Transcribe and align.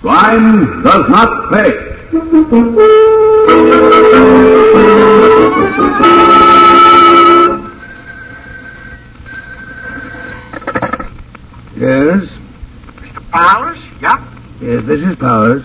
Crime 0.00 0.82
does 0.82 1.08
not 1.08 1.50
pay. 1.50 1.88
Yes? 11.76 12.24
Mr. 12.96 13.30
Powers? 13.30 13.78
Yeah? 14.00 14.24
Yes, 14.60 14.84
this 14.84 15.00
is 15.00 15.16
Powers. 15.16 15.64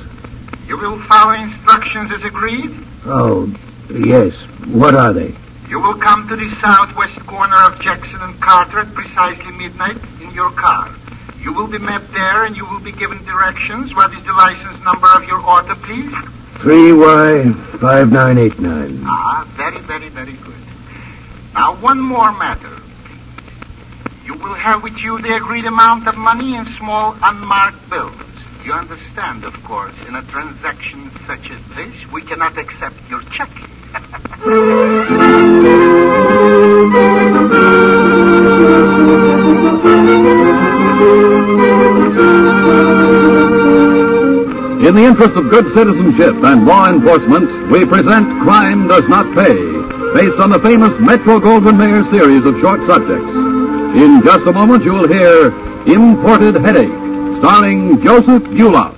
You 0.67 0.77
will 0.77 0.99
follow 1.03 1.33
instructions 1.33 2.11
as 2.11 2.23
agreed? 2.23 2.71
Oh, 3.05 3.53
yes. 3.89 4.33
What 4.67 4.95
are 4.95 5.11
they? 5.11 5.33
You 5.69 5.79
will 5.79 5.95
come 5.95 6.27
to 6.27 6.35
the 6.35 6.49
southwest 6.61 7.19
corner 7.25 7.55
of 7.63 7.79
Jackson 7.81 8.19
and 8.21 8.39
Carter 8.39 8.79
at 8.79 8.93
precisely 8.93 9.51
midnight 9.53 9.97
in 10.21 10.31
your 10.31 10.51
car. 10.51 10.93
You 11.43 11.51
will 11.51 11.67
be 11.67 11.77
met 11.77 12.09
there 12.13 12.45
and 12.45 12.55
you 12.55 12.65
will 12.65 12.79
be 12.79 12.93
given 12.93 13.21
directions. 13.25 13.93
What 13.93 14.13
is 14.13 14.23
the 14.23 14.31
license 14.31 14.81
number 14.83 15.07
of 15.07 15.27
your 15.27 15.45
order, 15.45 15.75
please? 15.75 16.13
3Y5989. 16.63 19.03
Ah, 19.05 19.45
very, 19.57 19.79
very, 19.79 20.07
very 20.07 20.31
good. 20.33 20.55
Now, 21.53 21.75
one 21.75 21.99
more 21.99 22.31
matter. 22.31 22.69
You 24.25 24.35
will 24.35 24.53
have 24.53 24.83
with 24.83 24.97
you 24.99 25.21
the 25.21 25.35
agreed 25.35 25.65
amount 25.65 26.07
of 26.07 26.15
money 26.15 26.55
in 26.55 26.65
small 26.77 27.17
unmarked 27.21 27.89
bills. 27.89 28.15
You 28.63 28.71
understand, 28.71 29.43
of 29.43 29.61
course, 29.65 29.93
in 30.07 30.15
a 30.15 30.21
transaction 30.23 31.11
such 31.27 31.51
as 31.51 31.59
this, 31.75 31.93
we 32.13 32.21
cannot 32.21 32.57
accept 32.57 32.95
your 33.09 33.21
check. 33.23 33.49
In 44.83 44.95
the 44.95 45.05
interest 45.05 45.37
of 45.37 45.49
good 45.49 45.73
citizenship 45.73 46.35
and 46.43 46.65
law 46.65 46.89
enforcement, 46.89 47.49
we 47.71 47.85
present 47.85 48.27
Crime 48.41 48.85
Does 48.89 49.07
Not 49.07 49.33
Pay, 49.33 49.55
based 50.13 50.41
on 50.41 50.49
the 50.49 50.59
famous 50.59 50.99
Metro 50.99 51.39
Goldwyn 51.39 51.77
Mayer 51.77 52.03
series 52.11 52.45
of 52.45 52.59
short 52.59 52.81
subjects. 52.85 53.29
In 53.95 54.21
just 54.25 54.45
a 54.45 54.51
moment, 54.51 54.83
you 54.83 54.91
will 54.91 55.07
hear 55.07 55.53
Imported 55.87 56.55
Headache, 56.55 56.91
starring 57.39 58.01
Joseph 58.01 58.43
Buloff. 58.43 58.93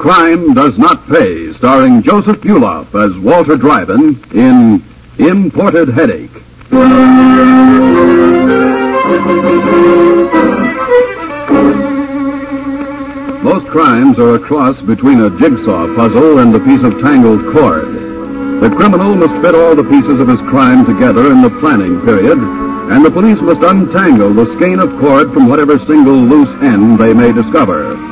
Crime 0.00 0.54
Does 0.54 0.78
Not 0.78 1.06
Pay, 1.08 1.52
starring 1.52 2.00
Joseph 2.00 2.40
Buloff 2.40 2.94
as 2.94 3.18
Walter 3.18 3.54
Dryden 3.54 4.18
in 4.32 4.82
Imported 5.18 5.90
Headache. 5.90 6.32
Most 13.42 13.66
crimes 13.66 14.18
are 14.18 14.36
a 14.36 14.38
cross 14.38 14.80
between 14.80 15.20
a 15.20 15.38
jigsaw 15.38 15.94
puzzle 15.94 16.38
and 16.38 16.54
a 16.54 16.60
piece 16.60 16.82
of 16.82 16.98
tangled 17.02 17.52
cord. 17.52 17.92
The 18.62 18.74
criminal 18.74 19.14
must 19.14 19.34
fit 19.42 19.54
all 19.54 19.76
the 19.76 19.84
pieces 19.84 20.18
of 20.18 20.28
his 20.28 20.40
crime 20.48 20.86
together 20.86 21.30
in 21.30 21.42
the 21.42 21.50
planning 21.60 22.00
period, 22.00 22.38
and 22.38 23.04
the 23.04 23.10
police 23.10 23.42
must 23.42 23.60
untangle 23.60 24.32
the 24.32 24.46
skein 24.56 24.78
of 24.78 24.98
cord 24.98 25.30
from 25.34 25.46
whatever 25.46 25.78
single 25.80 26.16
loose 26.16 26.62
end 26.62 26.98
they 26.98 27.12
may 27.12 27.32
discover. 27.32 28.09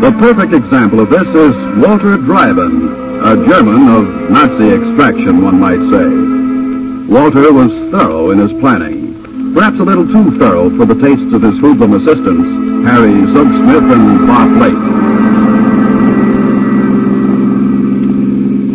The 0.00 0.12
perfect 0.12 0.52
example 0.52 1.00
of 1.00 1.10
this 1.10 1.26
is 1.26 1.76
Walter 1.84 2.16
Dryden, 2.18 2.88
a 3.20 3.34
German 3.48 3.88
of 3.88 4.30
Nazi 4.30 4.70
extraction, 4.70 5.42
one 5.42 5.58
might 5.58 5.80
say. 5.90 7.12
Walter 7.12 7.52
was 7.52 7.72
thorough 7.90 8.30
in 8.30 8.38
his 8.38 8.52
planning, 8.60 9.52
perhaps 9.54 9.80
a 9.80 9.82
little 9.82 10.06
too 10.06 10.38
thorough 10.38 10.70
for 10.76 10.86
the 10.86 10.94
tastes 10.94 11.32
of 11.32 11.42
his 11.42 11.58
hoodlum 11.58 11.94
assistants, 11.94 12.48
Harry 12.88 13.10
Zugsmith 13.10 13.92
and 13.92 14.26
Bob 14.28 14.50
Late. 14.62 14.74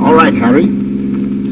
All 0.05 0.13
right, 0.13 0.33
Harry. 0.33 0.67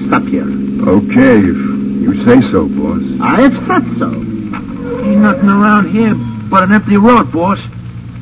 Stop 0.07 0.23
here. 0.23 0.51
Okay, 0.85 1.39
if 1.39 1.55
you 1.55 2.25
say 2.25 2.41
so, 2.51 2.67
boss. 2.67 3.01
I 3.21 3.47
have 3.47 3.53
said 3.65 3.97
so. 3.97 4.11
Ain't 4.11 5.21
nothing 5.21 5.49
around 5.49 5.89
here 5.91 6.13
but 6.49 6.63
an 6.63 6.73
empty 6.73 6.97
road, 6.97 7.31
boss. 7.31 7.59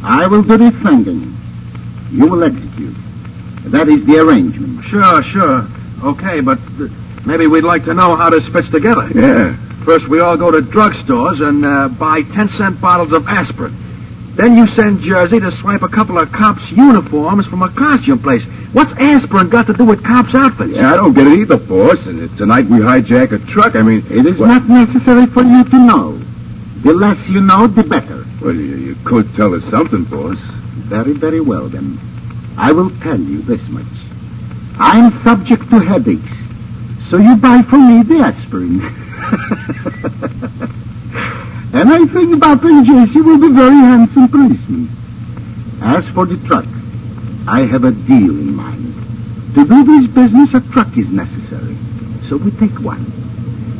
I 0.03 0.28
will 0.28 0.44
do 0.44 0.56
the 0.57 0.69
thinking. 0.69 1.38
You 2.12 2.28
will 2.28 2.44
execute. 2.44 2.96
That 3.72 3.88
is 3.88 4.06
the 4.06 4.18
arrangement. 4.20 4.86
Sure, 4.86 5.22
sure. 5.24 5.68
Okay, 6.03 6.40
but 6.42 6.58
uh, 6.80 6.88
maybe 7.25 7.46
we'd 7.47 7.64
like 7.64 7.86
to 7.86 7.94
know 7.94 8.16
how 8.16 8.30
this 8.30 8.47
fits 8.47 8.70
together. 8.70 9.08
Yeah. 9.14 9.56
First, 9.84 10.08
we 10.08 10.20
all 10.20 10.38
go 10.38 10.52
to 10.52 10.59
drugstores 10.59 11.46
and 11.47 11.66
uh, 11.66 11.88
buy 11.90 12.22
10 12.22 12.50
cent 12.50 12.81
bottles 12.81 13.12
of 13.12 13.28
aspirin. 13.28 13.75
Then 14.36 14.56
you 14.56 14.68
send 14.68 15.02
Jersey 15.02 15.40
to 15.40 15.52
swipe 15.52 15.81
a 15.81 15.90
couple 15.90 16.18
of 16.18 16.31
cops' 16.31 16.72
uniforms 16.72 17.46
from 17.47 17.62
a 17.62 17.70
costume 17.70 18.20
place. 18.20 18.44
What's 18.72 18.91
aspirin 18.94 19.50
got 19.50 19.68
to 19.68 19.74
do 19.74 19.84
with 19.84 20.03
cops' 20.03 20.34
outfits? 20.34 20.72
Yeah, 20.74 20.94
I 20.94 20.96
don't 20.96 21.14
get 21.14 21.28
it 21.28 21.40
either, 21.40 21.58
boss. 21.58 22.06
And 22.06 22.36
tonight 22.38 22.66
we 22.66 22.78
hijack 22.80 23.31
a 23.34 23.40
truck. 23.52 23.76
I 23.76 23.81
mean, 23.81 24.06
It 24.09 24.26
is 24.26 24.40
not 24.40 24.68
necessary 24.70 25.26
for 25.26 25.44
you 25.44 25.64
to 25.66 25.78
know. 25.78 26.14
The 26.84 26.94
less 26.94 27.28
you 27.28 27.41
know, 27.41 27.68
the 27.68 27.84
better. 27.84 28.26
Well, 28.41 28.56
you, 28.56 28.76
you 28.78 28.96
could 29.03 29.36
tell 29.36 29.53
us 29.53 29.64
something, 29.66 30.06
boss. 30.06 30.38
Very, 30.88 31.13
very 31.13 31.41
well, 31.41 31.67
then. 31.67 32.00
I 32.57 32.72
will 32.72 32.90
tell 33.01 33.19
you 33.19 33.41
this 33.41 33.67
much. 33.69 33.85
I 34.79 35.00
am 35.00 35.23
subject 35.23 35.69
to 35.69 35.79
headaches, 35.79 36.31
so 37.09 37.17
you 37.17 37.35
buy 37.35 37.62
for 37.63 37.78
me 37.78 38.03
the 38.03 38.19
aspirin. 38.19 38.81
and 41.73 41.90
I 41.90 42.06
think 42.06 42.44
and 42.44 42.85
Jesse 42.85 43.22
will 43.22 43.40
be 43.40 43.50
very 43.53 43.75
handsome 43.75 44.28
policemen. 44.29 44.90
As 45.81 46.07
for 46.09 46.25
the 46.25 46.38
truck, 46.47 46.66
I 47.47 47.61
have 47.61 47.84
a 47.84 47.91
deal 47.91 48.31
in 48.31 48.56
mind. 48.56 48.94
To 49.56 49.66
do 49.66 49.84
this 49.84 50.07
business, 50.07 50.53
a 50.53 50.61
truck 50.72 50.97
is 50.97 51.09
necessary. 51.11 51.75
So 52.28 52.38
we 52.38 52.51
take 52.51 52.79
one. 52.79 53.06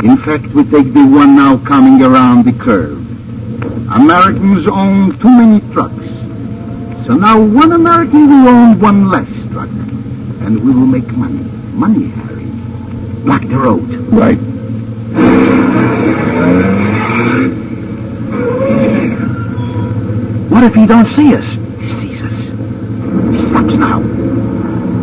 In 0.04 0.18
fact, 0.18 0.48
we 0.54 0.64
take 0.64 0.94
the 0.94 1.06
one 1.06 1.36
now 1.36 1.58
coming 1.58 2.02
around 2.02 2.46
the 2.46 2.54
curve. 2.54 2.98
Americans 3.92 4.68
own 4.68 5.18
too 5.20 5.30
many 5.30 5.62
trucks. 5.74 5.99
So 7.09 7.16
now 7.16 7.42
one 7.42 7.72
American 7.72 8.30
will 8.30 8.47
own 8.47 8.80
one 8.80 9.09
less 9.09 9.28
truck. 9.52 9.68
And 10.46 10.64
we 10.64 10.70
will 10.70 10.86
make 10.86 11.08
money. 11.14 11.40
Money, 11.74 12.09
Harry. 12.09 12.46
Block 13.24 13.42
the 13.42 13.58
road. 13.58 13.81
Right. 14.14 14.38
What 20.52 20.64
if 20.66 20.75
he 20.75 20.86
don't 20.86 21.08
see 21.16 21.34
us? 21.34 21.46
He 21.81 21.90
sees 22.00 22.22
us. 22.22 22.31
He 23.31 23.50
stops 23.50 23.74
now. 23.74 24.02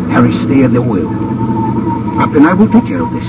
Harry, 0.07 0.31
stay 0.45 0.63
at 0.63 0.71
the 0.71 0.81
wheel. 0.81 1.09
Bob 1.09 2.33
and 2.37 2.47
I 2.47 2.53
will 2.53 2.71
take 2.71 2.85
care 2.85 3.01
of 3.03 3.11
this. 3.11 3.25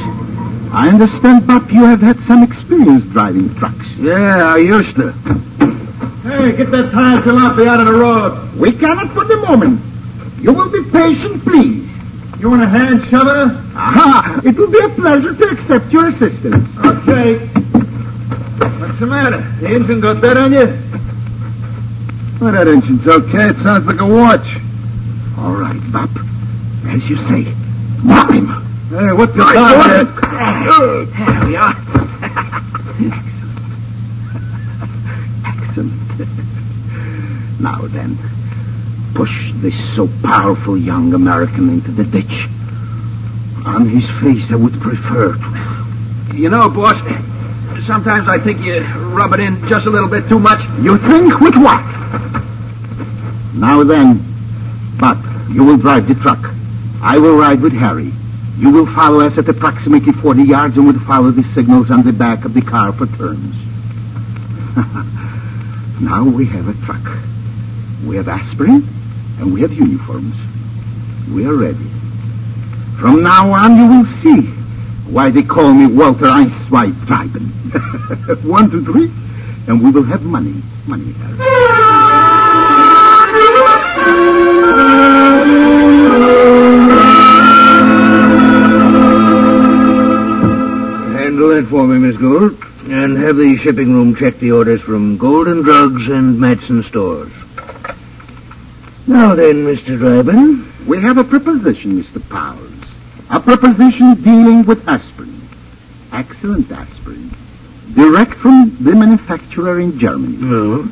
I 0.72 0.88
understand, 0.88 1.48
Bob, 1.48 1.68
you 1.72 1.82
have 1.82 2.00
had 2.00 2.20
some 2.28 2.44
experience 2.44 3.04
driving 3.06 3.52
trucks. 3.56 3.88
Yeah, 3.96 4.54
I 4.54 4.58
used 4.58 4.94
to. 4.94 5.12
Hey, 6.38 6.56
get 6.56 6.70
that 6.70 6.92
tire 6.92 7.20
jalopy 7.22 7.66
out 7.66 7.80
of 7.80 7.86
the 7.86 7.92
road. 7.92 8.54
We 8.56 8.70
cannot 8.70 9.12
for 9.12 9.24
the 9.24 9.38
moment. 9.38 9.80
You 10.40 10.52
will 10.52 10.70
be 10.70 10.88
patient, 10.88 11.42
please. 11.42 11.90
You 12.38 12.50
want 12.50 12.62
a 12.62 12.68
hand 12.68 13.04
shover? 13.10 13.50
Aha! 13.74 14.40
It 14.44 14.56
will 14.56 14.70
be 14.70 14.78
a 14.78 14.88
pleasure 14.88 15.34
to 15.34 15.44
accept 15.50 15.92
your 15.92 16.06
assistance. 16.10 16.64
Okay. 16.78 17.38
What's 18.78 19.00
the 19.00 19.06
matter? 19.06 19.40
The 19.58 19.66
engine 19.66 20.00
got 20.00 20.22
dead 20.22 20.36
on 20.36 20.52
you? 20.52 20.78
Well, 22.40 22.52
that 22.52 22.68
engine's 22.68 23.04
okay. 23.04 23.48
It 23.48 23.56
sounds 23.56 23.86
like 23.86 23.98
a 23.98 24.06
watch. 24.06 24.46
All 25.38 25.54
right, 25.54 25.80
Bob. 25.90 26.08
As 26.86 27.02
you 27.10 27.16
say. 27.26 27.52
Knock 28.04 28.30
him. 28.30 28.46
Hey, 28.90 29.12
what's 29.12 29.32
the 29.32 29.42
Right? 29.42 30.06
There 31.18 31.46
we 31.46 31.56
are. 31.56 31.97
Now 37.60 37.86
then, 37.86 38.16
push 39.14 39.52
this 39.54 39.74
so 39.96 40.08
powerful 40.22 40.76
young 40.76 41.12
American 41.14 41.68
into 41.70 41.90
the 41.90 42.04
ditch. 42.04 42.46
On 43.66 43.88
his 43.88 44.08
face, 44.20 44.50
I 44.50 44.56
would 44.56 44.80
prefer 44.80 45.34
to. 45.34 46.36
You 46.36 46.50
know, 46.50 46.68
boss, 46.68 46.96
sometimes 47.86 48.28
I 48.28 48.38
think 48.38 48.60
you 48.60 48.80
rub 48.80 49.32
it 49.32 49.40
in 49.40 49.68
just 49.68 49.86
a 49.86 49.90
little 49.90 50.08
bit 50.08 50.28
too 50.28 50.38
much. 50.38 50.60
You 50.80 50.98
think 50.98 51.40
with 51.40 51.56
what? 51.56 51.82
Now 53.54 53.82
then, 53.82 54.22
but 55.00 55.18
you 55.50 55.64
will 55.64 55.78
drive 55.78 56.06
the 56.06 56.14
truck. 56.14 56.38
I 57.02 57.18
will 57.18 57.36
ride 57.36 57.60
with 57.60 57.72
Harry. 57.72 58.12
You 58.56 58.70
will 58.70 58.86
follow 58.86 59.20
us 59.20 59.38
at 59.38 59.48
approximately 59.48 60.12
40 60.12 60.42
yards 60.42 60.76
and 60.76 60.86
will 60.86 60.98
follow 61.00 61.30
the 61.30 61.44
signals 61.54 61.90
on 61.90 62.02
the 62.02 62.12
back 62.12 62.44
of 62.44 62.54
the 62.54 62.62
car 62.62 62.92
for 62.92 63.06
turns. 63.06 63.54
now 66.00 66.24
we 66.24 66.46
have 66.46 66.68
a 66.68 66.74
truck. 66.84 67.18
We 68.06 68.16
have 68.16 68.28
aspirin, 68.28 68.86
and 69.38 69.52
we 69.52 69.60
have 69.62 69.72
uniforms. 69.72 70.34
We 71.32 71.46
are 71.46 71.54
ready. 71.54 71.86
From 72.98 73.22
now 73.22 73.50
on, 73.52 73.76
you 73.76 73.86
will 73.86 74.06
see 74.22 74.48
why 75.10 75.30
they 75.30 75.42
call 75.42 75.72
me 75.72 75.86
Walter 75.86 76.26
Einsweit 76.26 76.92
Treiben. 77.06 78.44
One, 78.44 78.70
two, 78.70 78.84
three, 78.84 79.10
and 79.66 79.82
we 79.82 79.90
will 79.90 80.04
have 80.04 80.22
money. 80.22 80.62
Money, 80.86 81.12
Handle 91.14 91.48
that 91.50 91.66
for 91.68 91.86
me, 91.86 91.98
Miss 91.98 92.16
Gould. 92.16 92.56
And 92.90 93.16
have 93.18 93.36
the 93.36 93.56
shipping 93.58 93.92
room 93.92 94.14
check 94.14 94.38
the 94.38 94.52
orders 94.52 94.80
from 94.80 95.18
Golden 95.18 95.62
Drugs 95.62 96.08
and 96.08 96.40
Matson 96.40 96.82
Stores. 96.82 97.30
Now 99.08 99.34
then, 99.34 99.64
Mr. 99.64 99.96
Dryden. 99.96 100.70
We 100.86 101.00
have 101.00 101.16
a 101.16 101.24
proposition, 101.24 101.92
Mr. 101.92 102.20
Powers. 102.28 102.70
A 103.30 103.40
proposition 103.40 104.14
dealing 104.16 104.66
with 104.66 104.86
aspirin. 104.86 105.48
Excellent 106.12 106.70
aspirin. 106.70 107.30
Direct 107.94 108.34
from 108.34 108.76
the 108.78 108.94
manufacturer 108.94 109.80
in 109.80 109.98
Germany. 109.98 110.36
No. 110.36 110.90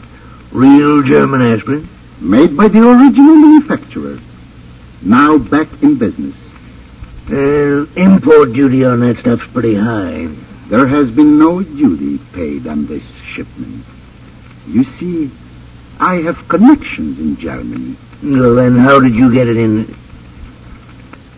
Real 0.50 1.02
German 1.02 1.42
aspirin. 1.42 1.86
Made 2.18 2.56
by 2.56 2.68
the 2.68 2.88
original 2.88 3.36
manufacturer. 3.36 4.18
Now 5.02 5.36
back 5.36 5.68
in 5.82 5.98
business. 5.98 6.34
Uh, 7.30 7.84
import 7.96 8.54
duty 8.54 8.82
on 8.82 9.00
that 9.00 9.18
stuff's 9.18 9.46
pretty 9.48 9.74
high. 9.74 10.26
There 10.68 10.86
has 10.86 11.10
been 11.10 11.38
no 11.38 11.62
duty 11.62 12.18
paid 12.32 12.66
on 12.66 12.86
this 12.86 13.04
shipment. 13.26 13.84
You 14.66 14.84
see, 14.84 15.30
I 16.00 16.22
have 16.22 16.48
connections 16.48 17.18
in 17.18 17.36
Germany. 17.36 17.96
Well, 18.22 18.54
then 18.54 18.76
how 18.76 19.00
did 19.00 19.14
you 19.14 19.32
get 19.32 19.48
it 19.48 19.56
in... 19.56 19.94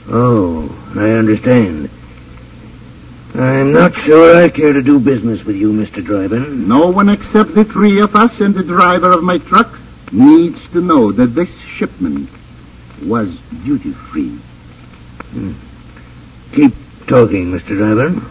Oh, 0.09 0.69
I 0.97 1.11
understand. 1.11 1.91
I'm 3.35 3.73
not 3.73 3.95
sure 3.95 4.43
I 4.43 4.49
care 4.49 4.73
to 4.73 4.83
do 4.83 4.99
business 4.99 5.45
with 5.45 5.57
you, 5.57 5.73
Mr. 5.73 6.05
Dryden. 6.05 6.67
No 6.67 6.89
one 6.89 7.09
except 7.09 7.55
the 7.55 7.65
three 7.65 8.01
of 8.01 8.17
us 8.17 8.41
and 8.41 8.55
the 8.55 8.63
driver 8.63 9.13
of 9.13 9.23
my 9.23 9.39
truck 9.39 9.79
needs 10.13 10.59
to 10.71 10.81
know 10.81 11.13
that 11.13 11.27
this 11.27 11.51
shipment 11.61 12.31
was 13.05 13.29
duty-free. 13.65 14.31
Hmm. 14.31 15.53
Keep 16.53 16.73
talking, 17.07 17.53
Mr. 17.53 17.77
Dryden. 17.77 18.25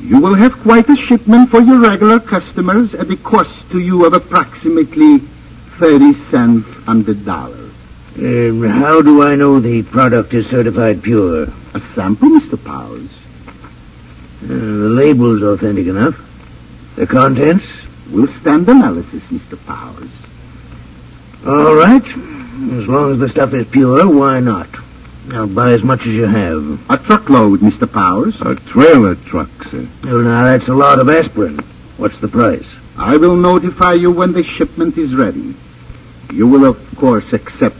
You 0.00 0.20
will 0.20 0.34
have 0.34 0.52
quite 0.60 0.88
a 0.88 0.96
shipment 0.96 1.50
for 1.50 1.60
your 1.60 1.80
regular 1.80 2.20
customers 2.20 2.94
at 2.94 3.10
a 3.10 3.16
cost 3.16 3.70
to 3.70 3.80
you 3.80 4.04
of 4.04 4.12
approximately 4.12 5.18
30 5.78 6.14
cents 6.30 6.68
on 6.86 7.02
the 7.02 7.14
dollar. 7.14 7.63
Uh, 8.16 8.68
how 8.68 9.02
do 9.02 9.22
I 9.22 9.34
know 9.34 9.58
the 9.58 9.82
product 9.82 10.34
is 10.34 10.46
certified 10.46 11.02
pure? 11.02 11.48
A 11.74 11.80
sample, 11.94 12.28
Mr. 12.28 12.62
Powers. 12.62 13.10
Uh, 14.44 14.46
the 14.46 14.88
label's 14.88 15.42
authentic 15.42 15.88
enough. 15.88 16.14
The 16.94 17.08
contents? 17.08 17.66
Will 18.10 18.28
stand 18.28 18.68
analysis, 18.68 19.22
Mr. 19.24 19.58
Powers. 19.66 20.10
All 21.44 21.74
right. 21.74 22.04
As 22.78 22.86
long 22.86 23.12
as 23.12 23.18
the 23.18 23.28
stuff 23.28 23.52
is 23.52 23.66
pure, 23.66 24.08
why 24.08 24.38
not? 24.38 24.68
I'll 25.32 25.48
buy 25.48 25.72
as 25.72 25.82
much 25.82 26.02
as 26.02 26.14
you 26.14 26.26
have. 26.26 26.88
A 26.90 26.98
truckload, 26.98 27.60
Mr. 27.60 27.90
Powers. 27.90 28.40
A 28.42 28.54
trailer 28.54 29.16
truck, 29.16 29.50
sir. 29.64 29.88
Well, 30.04 30.20
now, 30.20 30.44
that's 30.44 30.68
a 30.68 30.74
lot 30.74 31.00
of 31.00 31.08
aspirin. 31.08 31.58
What's 31.96 32.18
the 32.18 32.28
price? 32.28 32.68
I 32.96 33.16
will 33.16 33.34
notify 33.34 33.94
you 33.94 34.12
when 34.12 34.32
the 34.32 34.44
shipment 34.44 34.96
is 34.98 35.14
ready. 35.16 35.54
You 36.32 36.46
will, 36.46 36.64
of 36.64 36.96
course, 36.96 37.32
accept 37.32 37.76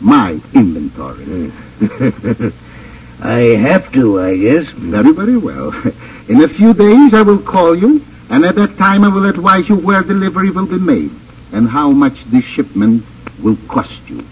my 0.00 0.40
inventory. 0.54 1.52
I 3.20 3.38
have 3.58 3.92
to, 3.92 4.20
I 4.20 4.36
guess. 4.36 4.66
Very, 4.68 5.12
very 5.12 5.36
well. 5.36 5.74
In 6.28 6.42
a 6.42 6.48
few 6.48 6.74
days, 6.74 7.14
I 7.14 7.22
will 7.22 7.38
call 7.38 7.74
you, 7.74 8.04
and 8.30 8.44
at 8.44 8.54
that 8.56 8.76
time, 8.76 9.04
I 9.04 9.08
will 9.08 9.24
advise 9.26 9.68
you 9.68 9.76
where 9.76 10.02
delivery 10.02 10.50
will 10.50 10.66
be 10.66 10.78
made 10.78 11.10
and 11.52 11.68
how 11.68 11.90
much 11.90 12.24
this 12.26 12.44
shipment 12.44 13.04
will 13.42 13.56
cost 13.68 14.08
you. 14.08 14.24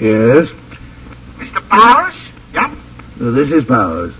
Yes? 0.00 0.48
Mr. 1.38 1.68
Powers? 1.68 2.14
This 3.16 3.52
is 3.52 3.64
Powers. 3.64 4.12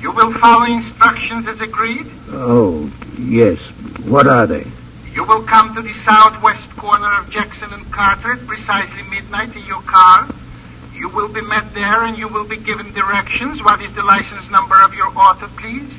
You 0.00 0.12
will 0.12 0.32
follow 0.34 0.64
instructions 0.64 1.48
as 1.48 1.60
agreed? 1.60 2.06
Oh, 2.28 2.88
yes. 3.18 3.58
What 4.06 4.28
are 4.28 4.46
they? 4.46 4.66
You 5.12 5.24
will 5.24 5.42
come 5.42 5.74
to 5.74 5.82
the 5.82 5.92
southwest 6.04 6.70
corner 6.76 7.12
of 7.18 7.28
Jackson 7.30 7.72
and 7.72 7.90
Carter 7.90 8.34
at 8.34 8.46
precisely 8.46 9.02
midnight 9.10 9.56
in 9.56 9.64
your 9.66 9.82
car. 9.82 10.28
You 10.94 11.08
will 11.08 11.26
be 11.28 11.40
met 11.40 11.74
there 11.74 12.04
and 12.04 12.16
you 12.16 12.28
will 12.28 12.44
be 12.46 12.56
given 12.56 12.92
directions. 12.92 13.60
What 13.64 13.82
is 13.82 13.92
the 13.94 14.04
license 14.04 14.48
number 14.50 14.80
of 14.80 14.94
your 14.94 15.08
auto, 15.08 15.48
please? 15.48 15.90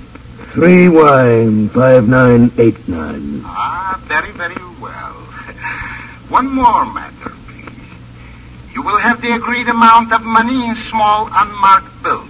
3Y5989. 0.54 3.42
Ah, 3.44 4.00
very, 4.06 4.32
very 4.32 4.56
well. 4.80 5.14
One 6.30 6.50
more 6.50 6.86
matter, 6.86 7.34
please. 7.48 7.74
You 8.74 8.82
will 8.84 8.98
have 8.98 9.20
the 9.22 9.34
agreed 9.36 9.68
amount 9.68 10.14
of 10.14 10.24
money 10.24 10.66
in 10.66 10.76
small 10.90 11.28
unmarked 11.32 11.91
bills. 12.04 12.30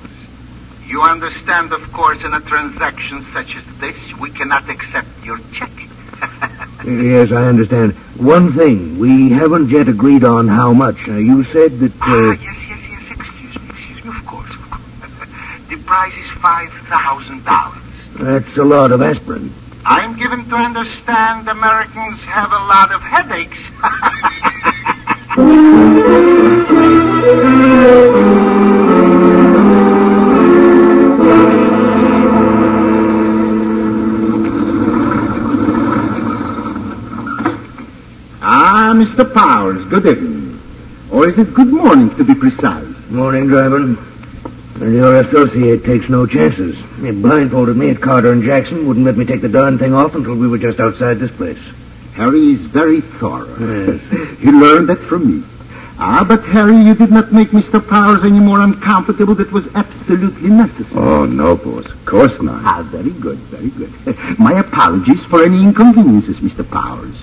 You 0.86 1.02
understand, 1.02 1.72
of 1.74 1.92
course, 1.94 2.22
in 2.24 2.34
a 2.34 2.42
transaction 2.42 3.26
such 3.34 3.56
as 3.56 3.64
this, 3.80 3.96
we 4.20 4.30
cannot 4.32 4.70
accept 4.70 5.08
your 5.24 5.40
check. 5.54 5.72
Yes, 6.84 7.32
I 7.32 7.44
understand. 7.46 7.94
One 8.18 8.54
thing, 8.54 8.98
we 8.98 9.30
haven't 9.30 9.70
yet 9.70 9.88
agreed 9.88 10.24
on 10.24 10.48
how 10.48 10.74
much. 10.74 10.98
Now, 11.08 11.18
you 11.18 11.44
said 11.44 11.78
that... 11.78 11.92
Ah, 12.02 12.12
Uh, 12.12 12.32
yes, 12.32 12.42
yes, 12.70 12.80
yes. 12.90 13.02
Excuse 13.20 13.54
me, 13.62 13.70
excuse 13.70 14.04
me. 14.04 14.10
Of 14.18 14.26
course, 14.26 14.50
of 14.50 14.70
course. 14.72 15.30
the 15.70 15.78
price 15.78 16.14
is 16.18 16.30
five 16.42 16.72
thousand 16.90 17.46
dollars. 17.46 17.84
that's 18.16 18.58
a 18.58 18.64
lot 18.64 18.92
of 18.92 19.02
aspirin. 19.04 19.54
I'm 19.86 20.18
given 20.18 20.44
to 20.50 20.56
understand 20.56 21.48
Americans 21.48 22.20
have 22.22 22.52
a 22.52 22.64
lot 22.74 22.92
of 22.92 23.02
headaches. 23.02 23.60
Mr. 39.02 39.34
Powers, 39.34 39.84
good 39.86 40.06
evening. 40.06 40.62
Or 41.10 41.28
is 41.28 41.40
it 41.40 41.56
good 41.56 41.70
morning, 41.70 42.16
to 42.18 42.24
be 42.24 42.36
precise? 42.36 42.86
Morning, 43.10 43.48
Dryden. 43.48 43.98
And 44.76 44.94
your 44.94 45.22
associate 45.22 45.84
takes 45.84 46.08
no 46.08 46.28
chances. 46.28 46.78
He 47.02 47.10
blindfolded 47.10 47.76
me 47.78 47.90
at 47.90 48.00
Carter 48.00 48.32
and 48.32 48.44
Jackson, 48.44 48.88
wouldn't 48.88 49.08
let 49.08 49.18
me 49.18 49.26
take 49.26 49.42
the 49.42 49.50
darn 49.50 49.80
thing 49.80 49.96
off 49.96 50.14
until 50.14 50.36
we 50.36 50.48
were 50.48 50.60
just 50.60 50.80
outside 50.80 51.16
this 51.16 51.32
place. 51.32 51.58
Harry 52.14 52.52
is 52.52 52.60
very 52.60 53.02
thorough. 53.02 53.48
Yes. 53.58 54.38
he 54.40 54.52
learned 54.52 54.90
that 54.90 55.00
from 55.00 55.42
me. 55.42 55.48
Ah, 55.98 56.24
but 56.24 56.44
Harry, 56.44 56.78
you 56.78 56.94
did 56.94 57.10
not 57.10 57.32
make 57.32 57.50
Mr. 57.50 57.82
Powers 57.82 58.24
any 58.24 58.40
more 58.40 58.62
uncomfortable. 58.62 59.34
That 59.34 59.52
was 59.52 59.68
absolutely 59.74 60.52
necessary. 60.52 61.02
Oh, 61.04 61.26
no, 61.26 61.56
boss. 61.58 61.88
Of 61.88 62.06
course 62.06 62.40
not. 62.40 62.62
Ah, 62.64 62.84
very 62.84 63.10
good, 63.10 63.40
very 63.50 63.72
good. 63.72 64.16
My 64.40 64.60
apologies 64.60 65.24
for 65.24 65.44
any 65.44 65.64
inconveniences, 65.64 66.38
Mr. 66.38 66.70
Powers. 66.70 67.16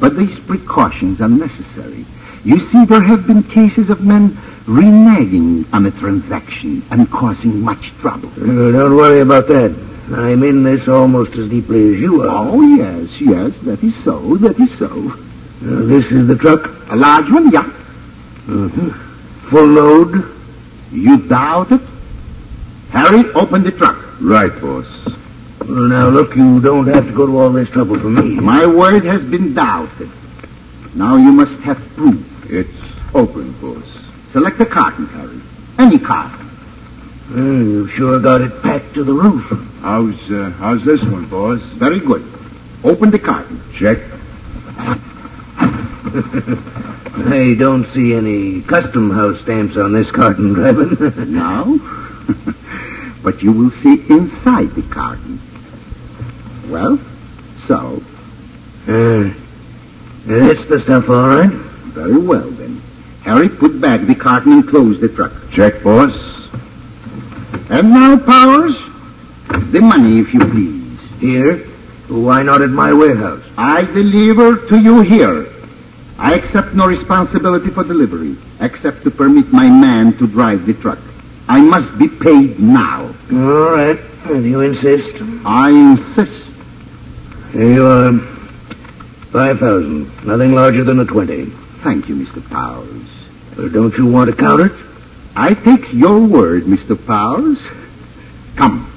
But 0.00 0.16
these 0.16 0.38
precautions 0.40 1.20
are 1.20 1.28
necessary. 1.28 2.04
You 2.44 2.60
see, 2.70 2.84
there 2.84 3.02
have 3.02 3.26
been 3.26 3.42
cases 3.42 3.90
of 3.90 4.04
men 4.04 4.30
reneging 4.66 5.72
on 5.72 5.86
a 5.86 5.90
transaction 5.90 6.82
and 6.90 7.10
causing 7.10 7.60
much 7.60 7.90
trouble. 7.98 8.28
Uh, 8.36 8.72
don't 8.72 8.96
worry 8.96 9.20
about 9.20 9.48
that. 9.48 9.74
I'm 10.12 10.42
in 10.42 10.62
this 10.62 10.86
almost 10.86 11.34
as 11.36 11.48
deeply 11.48 11.94
as 11.94 12.00
you 12.00 12.22
are. 12.22 12.46
Oh, 12.48 12.60
yes, 12.60 13.20
yes, 13.20 13.56
that 13.60 13.82
is 13.82 13.94
so, 14.04 14.36
that 14.36 14.58
is 14.60 14.78
so. 14.78 14.86
Uh, 14.86 15.86
this 15.86 16.12
is 16.12 16.26
the 16.26 16.36
truck? 16.36 16.70
A 16.90 16.96
large 16.96 17.30
one, 17.30 17.50
yeah. 17.50 17.62
Mm-hmm. 18.44 18.90
Full 19.48 19.66
load? 19.66 20.30
You 20.92 21.26
doubt 21.26 21.72
it? 21.72 21.80
Harry, 22.90 23.30
open 23.32 23.62
the 23.62 23.72
truck. 23.72 23.96
Right, 24.20 24.52
boss. 24.60 24.86
Well, 25.60 25.88
now, 25.88 26.08
look, 26.08 26.36
you 26.36 26.60
don't 26.60 26.86
have 26.88 27.06
to 27.06 27.12
go 27.12 27.26
to 27.26 27.38
all 27.38 27.50
this 27.50 27.70
trouble 27.70 27.98
for 27.98 28.10
me. 28.10 28.34
My 28.34 28.66
word 28.66 29.04
has 29.04 29.22
been 29.22 29.54
doubted. 29.54 30.10
Now 30.94 31.16
you 31.16 31.32
must 31.32 31.60
have 31.62 31.78
proof. 31.96 32.50
It's 32.50 32.70
open, 33.14 33.52
boss. 33.60 33.84
Select 34.32 34.60
a 34.60 34.66
carton, 34.66 35.06
Harry. 35.06 35.40
Any 35.78 35.98
carton. 35.98 36.50
Uh, 37.32 37.40
you've 37.40 37.90
sure 37.92 38.20
got 38.20 38.42
it 38.42 38.62
packed 38.62 38.94
to 38.94 39.04
the 39.04 39.12
roof. 39.12 39.48
How's, 39.80 40.30
uh, 40.30 40.50
how's 40.58 40.84
this 40.84 41.02
one, 41.02 41.26
boss? 41.26 41.60
Very 41.60 42.00
good. 42.00 42.22
Open 42.84 43.10
the 43.10 43.18
carton. 43.18 43.60
Check. 43.72 43.98
I 47.16 47.54
don't 47.58 47.86
see 47.86 48.14
any 48.14 48.60
custom 48.62 49.10
house 49.10 49.40
stamps 49.40 49.76
on 49.76 49.92
this 49.92 50.10
carton, 50.10 50.52
Dryden. 50.52 51.32
No? 51.32 51.80
but 53.24 53.42
you 53.42 53.50
will 53.50 53.70
see 53.70 53.94
inside 54.08 54.68
the 54.74 54.82
carton. 54.82 55.40
Well, 56.68 57.00
so, 57.66 58.02
uh, 58.86 59.32
that's 60.26 60.66
the 60.66 60.80
stuff, 60.80 61.08
all 61.08 61.28
right. 61.28 61.50
very 61.50 62.18
well 62.18 62.50
then. 62.50 62.82
Harry, 63.22 63.48
put 63.48 63.80
back 63.80 64.02
the 64.02 64.14
carton 64.14 64.52
and 64.52 64.68
close 64.68 65.00
the 65.00 65.08
truck. 65.08 65.32
Check, 65.50 65.82
boss. 65.82 66.12
And 67.70 67.90
now, 67.90 68.18
Powers, 68.18 68.76
the 69.72 69.80
money, 69.80 70.20
if 70.20 70.34
you 70.34 70.40
please. 70.40 71.00
Here? 71.18 71.58
Why 72.08 72.42
not 72.42 72.60
at 72.60 72.68
my 72.68 72.92
warehouse? 72.92 73.42
I 73.56 73.84
deliver 73.84 74.66
to 74.68 74.78
you 74.78 75.00
here. 75.00 75.46
I 76.18 76.34
accept 76.34 76.74
no 76.74 76.86
responsibility 76.86 77.70
for 77.70 77.82
delivery, 77.82 78.36
except 78.60 79.04
to 79.04 79.10
permit 79.10 79.50
my 79.52 79.68
man 79.70 80.12
to 80.18 80.26
drive 80.26 80.66
the 80.66 80.74
truck. 80.74 80.98
I 81.48 81.60
must 81.60 81.98
be 81.98 82.08
paid 82.08 82.60
now. 82.60 83.13
All 83.32 83.70
right, 83.70 83.98
if 84.26 84.44
you 84.44 84.60
insist. 84.60 85.16
I 85.44 85.70
insist. 85.70 86.52
Here 87.52 87.72
you 87.72 87.86
are. 87.86 88.18
Five 89.32 89.58
thousand. 89.58 90.26
Nothing 90.26 90.54
larger 90.54 90.84
than 90.84 91.00
a 91.00 91.04
twenty. 91.04 91.46
Thank 91.82 92.08
you, 92.08 92.16
Mr. 92.16 92.48
Powers. 92.50 93.06
But 93.56 93.72
don't 93.72 93.96
you 93.96 94.06
want 94.06 94.30
to 94.30 94.36
count 94.36 94.60
it? 94.60 94.72
I 95.36 95.54
take 95.54 95.92
your 95.92 96.20
word, 96.20 96.64
Mr. 96.64 96.94
Powers. 97.06 97.58
Come. 98.56 98.90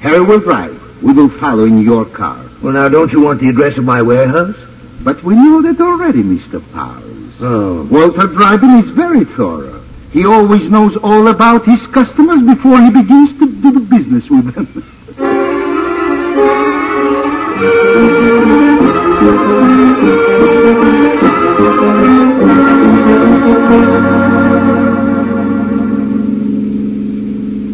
Harry 0.00 0.20
will 0.20 0.40
drive. 0.40 1.02
We 1.02 1.12
will 1.12 1.28
follow 1.28 1.64
in 1.64 1.78
your 1.78 2.04
car. 2.04 2.42
Well, 2.62 2.72
now, 2.72 2.88
don't 2.88 3.12
you 3.12 3.20
want 3.20 3.40
the 3.40 3.48
address 3.48 3.76
of 3.76 3.84
my 3.84 4.02
warehouse? 4.02 4.56
But 5.02 5.22
we 5.22 5.34
know 5.34 5.62
that 5.62 5.80
already, 5.80 6.22
Mr. 6.22 6.60
Powers. 6.72 7.34
Oh. 7.40 7.84
Walter 7.90 8.26
Dryden 8.28 8.78
is 8.80 8.86
very 8.90 9.24
thorough. 9.24 9.75
He 10.16 10.24
always 10.24 10.70
knows 10.70 10.96
all 10.96 11.28
about 11.28 11.66
his 11.66 11.86
customers 11.88 12.40
before 12.40 12.80
he 12.80 12.88
begins 12.88 13.38
to 13.38 13.52
do 13.52 13.70
the 13.70 13.80
business 13.80 14.30
with 14.30 14.54
them. 14.54 14.66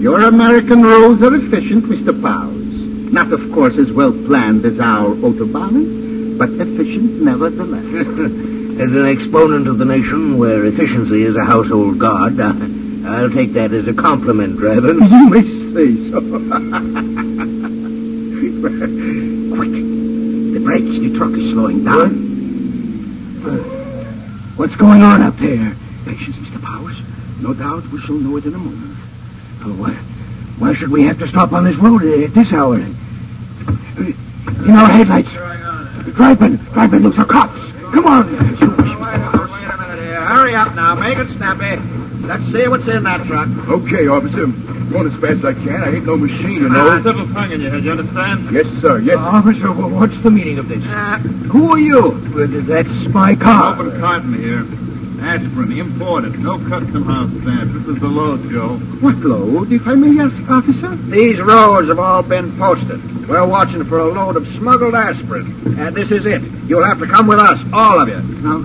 Your 0.02 0.24
American 0.24 0.82
roads 0.82 1.22
are 1.22 1.36
efficient, 1.36 1.84
Mr. 1.84 2.20
Powers. 2.20 3.12
Not, 3.12 3.32
of 3.32 3.52
course, 3.52 3.78
as 3.78 3.92
well 3.92 4.10
planned 4.10 4.64
as 4.64 4.80
our 4.80 5.14
Autobahn, 5.14 6.36
but 6.38 6.50
efficient 6.50 7.22
nevertheless. 7.22 8.58
As 8.82 8.90
an 8.90 9.06
exponent 9.06 9.68
of 9.68 9.78
the 9.78 9.84
nation 9.84 10.38
where 10.38 10.66
efficiency 10.66 11.22
is 11.22 11.36
a 11.36 11.44
household 11.44 12.00
god, 12.00 12.40
uh, 12.40 12.52
I'll 13.08 13.30
take 13.30 13.52
that 13.52 13.72
as 13.72 13.86
a 13.86 13.94
compliment, 13.94 14.58
Dryden. 14.58 14.98
you 15.08 15.30
may 15.30 15.42
say 15.70 15.94
so. 16.10 16.20
Quick. 19.54 19.70
The 19.70 20.58
brakes, 20.64 20.98
the 20.98 21.14
truck 21.16 21.30
is 21.30 21.52
slowing 21.52 21.84
down. 21.84 22.10
What's 24.56 24.74
going 24.74 25.02
on 25.02 25.22
up 25.22 25.36
there? 25.36 25.76
Patience, 26.04 26.34
Mr. 26.38 26.60
Powers. 26.60 27.00
No 27.40 27.54
doubt 27.54 27.86
we 27.92 28.00
shall 28.00 28.16
know 28.16 28.36
it 28.36 28.46
in 28.46 28.54
a 28.56 28.58
moment. 28.58 28.98
Oh, 29.62 29.74
why, 29.78 29.92
why 30.58 30.74
should 30.74 30.90
we 30.90 31.04
have 31.04 31.20
to 31.20 31.28
stop 31.28 31.52
on 31.52 31.62
this 31.62 31.76
road 31.76 32.02
at 32.02 32.34
this 32.34 32.52
hour? 32.52 32.78
In 32.78 32.96
our 34.70 34.90
headlights. 34.90 35.30
Driving, 36.16 36.56
driving, 36.56 36.98
looks 36.98 37.18
are 37.18 37.24
cops. 37.24 37.71
Come 37.92 38.06
on. 38.06 38.26
Wait 38.32 38.38
a 38.40 39.76
minute 39.76 39.98
here. 40.04 40.20
Hurry 40.20 40.54
up 40.54 40.74
now. 40.74 40.94
Make 40.94 41.18
it 41.18 41.28
snappy. 41.36 41.80
Let's 42.26 42.44
see 42.52 42.68
what's 42.68 42.86
in 42.88 43.02
that 43.04 43.26
truck. 43.26 43.48
Okay, 43.68 44.06
officer. 44.06 44.44
I'm 44.44 44.90
going 44.90 45.06
as 45.12 45.14
fast 45.20 45.44
as 45.44 45.44
I 45.44 45.52
can. 45.54 45.82
I 45.82 45.94
ain't 45.96 46.06
no 46.06 46.16
machine, 46.16 46.50
you 46.62 46.68
know. 46.68 47.02
civil 47.02 47.26
tongue 47.32 47.50
in 47.52 47.60
your 47.60 47.70
head, 47.70 47.84
you 47.84 47.90
understand? 47.92 48.50
Yes, 48.52 48.66
sir. 48.80 48.98
Yes. 49.00 49.16
Officer, 49.18 49.68
wh- 49.68 49.92
what's 49.92 50.18
the 50.22 50.30
meaning 50.30 50.58
of 50.58 50.68
this? 50.68 50.84
Uh, 50.84 51.18
Who 51.52 51.70
are 51.72 51.78
you? 51.78 52.12
That's 52.62 52.88
my 53.08 53.34
car. 53.34 53.74
Open 53.80 53.98
carton 54.00 54.34
here. 54.34 54.64
Aspirin, 55.22 55.72
imported. 55.72 56.38
No 56.40 56.58
custom 56.58 57.04
house 57.04 57.30
stamp. 57.42 57.72
This 57.72 57.86
is 57.86 58.00
the 58.00 58.08
load, 58.08 58.50
Joe. 58.50 58.76
What 59.00 59.16
load, 59.16 59.72
if 59.72 59.86
I 59.86 59.94
may 59.94 60.20
ask, 60.20 60.50
officer? 60.50 60.96
These 60.96 61.40
roads 61.40 61.88
have 61.88 61.98
all 61.98 62.22
been 62.22 62.56
posted. 62.58 63.28
We're 63.28 63.46
watching 63.46 63.84
for 63.84 64.00
a 64.00 64.06
load 64.06 64.36
of 64.36 64.46
smuggled 64.48 64.94
aspirin. 64.94 65.78
And 65.78 65.94
this 65.94 66.10
is 66.10 66.26
it. 66.26 66.42
You'll 66.66 66.84
have 66.84 66.98
to 66.98 67.06
come 67.06 67.26
with 67.28 67.38
us, 67.38 67.60
all 67.72 68.00
of 68.00 68.08
you. 68.08 68.20
Now, 68.42 68.64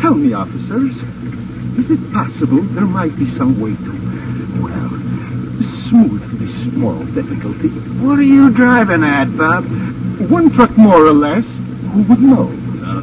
tell 0.00 0.14
me, 0.14 0.32
officers, 0.32 0.96
is 1.76 1.90
it 1.90 2.12
possible 2.12 2.62
there 2.62 2.86
might 2.86 3.16
be 3.16 3.28
some 3.36 3.60
way 3.60 3.74
to, 3.74 4.62
well, 4.62 4.88
smooth 5.88 6.38
this 6.38 6.72
small 6.72 7.04
difficulty? 7.06 7.68
What 7.68 8.18
are 8.18 8.22
you 8.22 8.50
driving 8.50 9.02
at, 9.02 9.36
Bob? 9.36 9.64
One 10.30 10.50
truck 10.50 10.76
more 10.78 11.04
or 11.04 11.12
less, 11.12 11.44
who 11.92 12.02
would 12.04 12.20
know? 12.22 12.46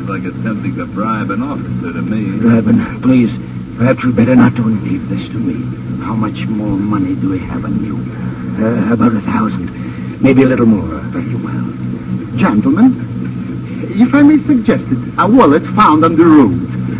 Sounds 0.03 0.23
like 0.25 0.33
attempting 0.33 0.75
to 0.75 0.85
bribe 0.85 1.29
an 1.29 1.41
officer 1.41 1.93
to 1.93 2.01
me. 2.01 2.37
Driving, 2.37 3.01
please. 3.01 3.31
Perhaps 3.77 4.03
we 4.03 4.11
better 4.11 4.35
not 4.35 4.53
do 4.53 4.67
anything. 4.67 4.89
Give 4.89 5.07
this 5.07 5.29
to 5.29 5.39
me. 5.39 6.03
How 6.03 6.13
much 6.13 6.45
more 6.45 6.75
money 6.75 7.15
do 7.15 7.29
we 7.29 7.39
have 7.39 7.63
on 7.63 7.79
you? 7.79 7.95
Uh, 8.59 8.93
about 8.93 9.13
a 9.13 9.21
thousand. 9.21 10.21
Maybe 10.21 10.43
a 10.43 10.45
little 10.45 10.65
more. 10.65 10.99
Very 11.07 11.35
well. 11.35 12.35
Gentlemen, 12.35 12.99
if 13.95 14.13
I 14.13 14.23
may 14.23 14.43
suggest 14.43 14.83
it, 14.91 14.97
a 15.17 15.25
wallet 15.25 15.63
found 15.67 16.03
on 16.03 16.17
the 16.17 16.25
road 16.25 16.59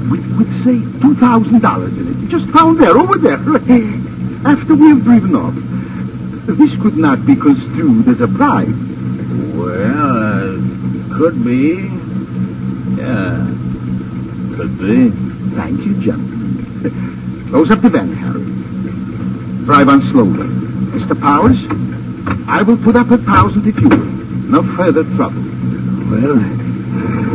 with, 0.10 0.24
with 0.38 0.64
say, 0.64 0.80
$2,000 1.04 1.98
in 2.00 2.08
it. 2.08 2.30
Just 2.30 2.48
found 2.52 2.80
there, 2.80 2.98
over 2.98 3.18
there. 3.18 3.34
After 4.48 4.76
we 4.76 4.88
have 4.88 5.04
driven 5.04 5.36
off. 5.36 5.56
This 6.56 6.82
could 6.82 6.96
not 6.96 7.26
be 7.26 7.36
construed 7.36 8.08
as 8.08 8.22
a 8.22 8.28
bribe. 8.28 8.68
Well, 9.58 10.56
uh, 10.56 11.18
could 11.18 11.44
be. 11.44 12.03
Yeah. 13.04 13.36
Could 14.56 14.80
be. 14.80 15.10
Thank 15.56 15.86
you, 15.86 16.02
gentlemen. 16.02 17.48
Close 17.50 17.70
up 17.70 17.82
the 17.82 17.90
van, 17.90 18.14
Harry. 18.14 19.66
Drive 19.66 19.90
on 19.90 20.02
slowly. 20.12 20.48
Mr. 20.98 21.20
Powers, 21.20 21.60
I 22.48 22.62
will 22.62 22.78
put 22.78 22.96
up 22.96 23.12
a 23.12 23.18
thousand 23.18 23.68
if 23.68 23.78
you 23.80 23.90
will. 23.90 23.98
No 23.98 24.64
further 24.76 25.04
trouble. 25.16 25.42
Well, 26.12 26.40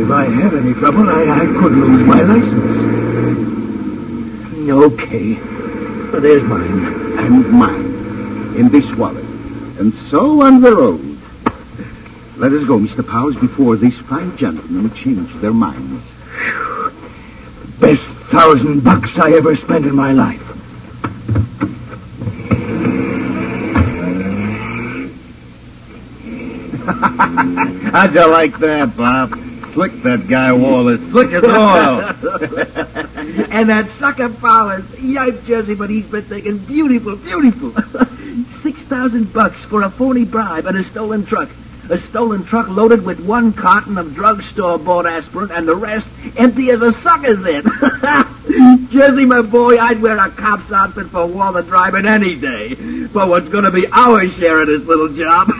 if 0.01 0.09
I 0.09 0.25
have 0.25 0.55
any 0.55 0.73
trouble, 0.73 1.07
I, 1.07 1.41
I 1.41 1.45
could 1.45 1.73
lose 1.73 2.05
my 2.07 2.21
license. 2.23 2.89
Okay. 4.69 5.35
Well, 6.11 6.21
there's 6.21 6.43
mine. 6.43 7.19
And 7.19 7.51
mine. 7.51 8.55
In 8.55 8.69
this 8.69 8.89
wallet. 8.95 9.23
And 9.79 9.93
so 10.09 10.41
on 10.41 10.61
the 10.61 10.75
road. 10.75 11.08
Let 12.39 12.53
us 12.53 12.65
go, 12.65 12.79
Mr. 12.79 13.05
Powers, 13.05 13.35
before 13.35 13.75
these 13.75 13.97
fine 13.97 14.37
gentlemen 14.37 14.89
change 14.93 15.29
their 15.41 15.51
minds. 15.51 16.01
Best 17.81 18.01
thousand 18.31 18.81
bucks 18.81 19.09
I 19.17 19.33
ever 19.33 19.57
spent 19.57 19.85
in 19.85 19.93
my 19.93 20.13
life. 20.13 20.39
How'd 27.91 28.15
you 28.15 28.31
like 28.31 28.57
that, 28.59 28.95
Bob? 28.95 29.31
Slick 29.73 29.91
that 30.03 30.29
guy 30.29 30.53
Wallace. 30.53 31.01
Slick 31.09 31.33
as 31.33 31.43
oil. 31.43 31.51
and 33.51 33.67
that 33.67 33.89
sucker 33.99 34.29
Powers, 34.29 34.85
yipe 34.91 35.45
Jersey, 35.45 35.75
but 35.75 35.89
he's 35.89 36.05
been 36.05 36.23
thinking 36.23 36.59
beautiful, 36.59 37.17
beautiful. 37.17 37.71
Six 38.63 38.79
thousand 38.83 39.33
bucks 39.33 39.61
for 39.65 39.81
a 39.81 39.89
phony 39.89 40.23
bribe 40.23 40.67
and 40.67 40.77
a 40.77 40.85
stolen 40.85 41.25
truck. 41.25 41.49
A 41.89 41.97
stolen 41.97 42.45
truck 42.45 42.69
loaded 42.69 43.03
with 43.03 43.19
one 43.19 43.51
carton 43.51 43.97
of 43.97 44.13
drugstore 44.13 44.77
bought 44.77 45.07
aspirin 45.07 45.49
and 45.49 45.67
the 45.67 45.75
rest 45.75 46.07
empty 46.37 46.69
as 46.69 46.83
a 46.83 46.93
sucker's 47.01 47.43
in. 47.43 47.63
Jesse, 48.89 49.25
my 49.25 49.41
boy, 49.41 49.79
I'd 49.79 49.99
wear 49.99 50.17
a 50.19 50.29
cop's 50.29 50.71
outfit 50.71 51.07
for 51.07 51.25
Walter 51.25 51.63
Dryden 51.63 52.05
any 52.05 52.35
day. 52.35 52.75
For 52.75 53.25
what's 53.25 53.49
going 53.49 53.63
to 53.63 53.71
be 53.71 53.87
our 53.87 54.29
share 54.29 54.61
of 54.61 54.67
this 54.67 54.83
little 54.83 55.09
job. 55.09 55.49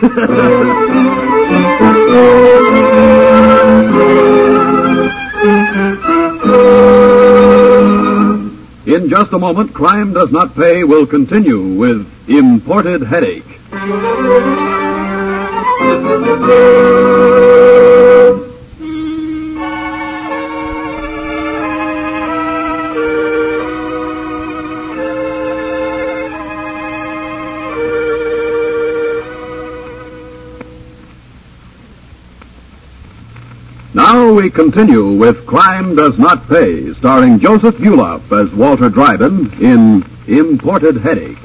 In 8.86 9.08
just 9.08 9.32
a 9.32 9.38
moment, 9.38 9.74
Crime 9.74 10.12
Does 10.12 10.30
Not 10.30 10.54
Pay 10.54 10.84
will 10.84 11.06
continue 11.06 11.60
with 11.60 12.08
Imported 12.28 13.02
Headache. 13.02 13.60
Now 33.92 34.32
we 34.32 34.50
continue 34.50 35.06
with 35.12 35.46
Crime 35.46 35.94
Does 35.94 36.18
Not 36.18 36.48
Pay, 36.48 36.94
starring 36.94 37.38
Joseph 37.38 37.76
Buloff 37.76 38.30
as 38.32 38.52
Walter 38.52 38.88
Dryden 38.88 39.52
in 39.60 40.04
Imported 40.26 40.98
Headache. 40.98 41.38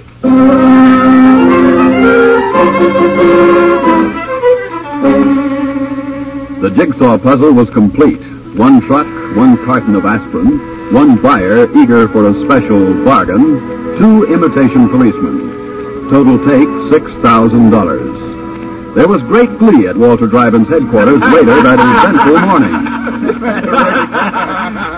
The 6.65 6.71
jigsaw 6.71 7.19
puzzle 7.19 7.53
was 7.53 7.69
complete. 7.69 8.17
One 8.57 8.81
truck, 8.81 9.05
one 9.37 9.55
carton 9.65 9.93
of 9.93 10.03
aspirin, 10.03 10.57
one 10.91 11.21
buyer 11.21 11.69
eager 11.77 12.07
for 12.07 12.27
a 12.27 12.33
special 12.43 13.05
bargain, 13.05 13.59
two 13.99 14.25
imitation 14.33 14.89
policemen. 14.89 16.09
Total 16.09 16.39
take 16.39 16.67
$6,000. 16.89 18.95
There 18.95 19.07
was 19.07 19.21
great 19.21 19.55
glee 19.59 19.87
at 19.87 19.95
Walter 19.95 20.25
Dryden's 20.25 20.67
headquarters 20.67 21.19
later 21.19 21.61
that 21.61 21.77
eventful 21.77 22.39
morning. 22.49 22.93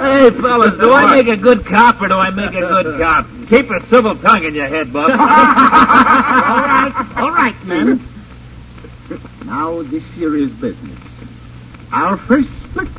Hey, 0.08 0.30
fellas, 0.32 0.80
do 0.80 0.94
I 0.94 1.16
make 1.16 1.28
a 1.28 1.36
good 1.36 1.66
cop 1.66 2.02
or 2.02 2.08
do 2.08 2.14
I 2.14 2.30
make 2.30 2.54
a 2.54 2.62
good 2.62 2.98
cop? 2.98 3.28
Keep 3.50 3.72
a 3.72 3.82
civil 3.88 4.16
tongue 4.16 4.46
in 4.46 4.56
your 4.56 4.68
head, 4.68 4.94
Bob. 4.94 5.12
all 5.12 5.18
right, 5.18 6.94
all 7.18 7.32
right, 7.32 7.66
men. 7.66 8.02
Now, 9.46 9.82
this 9.84 10.06
serious 10.16 10.50
business. 10.52 11.07
Our 11.92 12.18
first 12.18 12.50
split, 12.64 12.90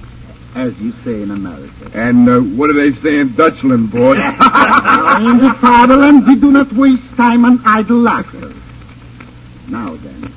as 0.55 0.79
you 0.81 0.93
say 1.05 1.23
in 1.23 1.31
America. 1.31 1.91
And 1.95 2.29
uh, 2.29 2.41
what 2.41 2.69
do 2.69 2.73
they 2.73 2.93
say 2.99 3.19
in 3.19 3.31
Dutchland, 3.31 3.91
boy? 3.91 4.13
in 4.13 5.39
the 5.39 5.55
fatherland, 5.61 6.27
we 6.27 6.37
do 6.37 6.51
not 6.51 6.73
waste 6.73 7.15
time 7.17 7.45
on 7.45 7.61
idle 7.67 7.99
laughter. 7.99 8.53
Now 9.69 9.97
then, 9.97 10.33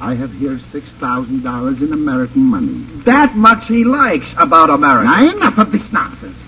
I 0.00 0.14
have 0.14 0.32
here 0.32 0.56
$6,000 0.56 1.82
in 1.82 1.92
American 1.92 2.42
money. 2.42 2.84
That 3.04 3.36
much 3.36 3.66
he 3.68 3.84
likes 3.84 4.26
about 4.38 4.70
America. 4.70 5.04
Now, 5.04 5.30
enough 5.30 5.58
of 5.58 5.72
this 5.72 5.92
nonsense. 5.92 6.38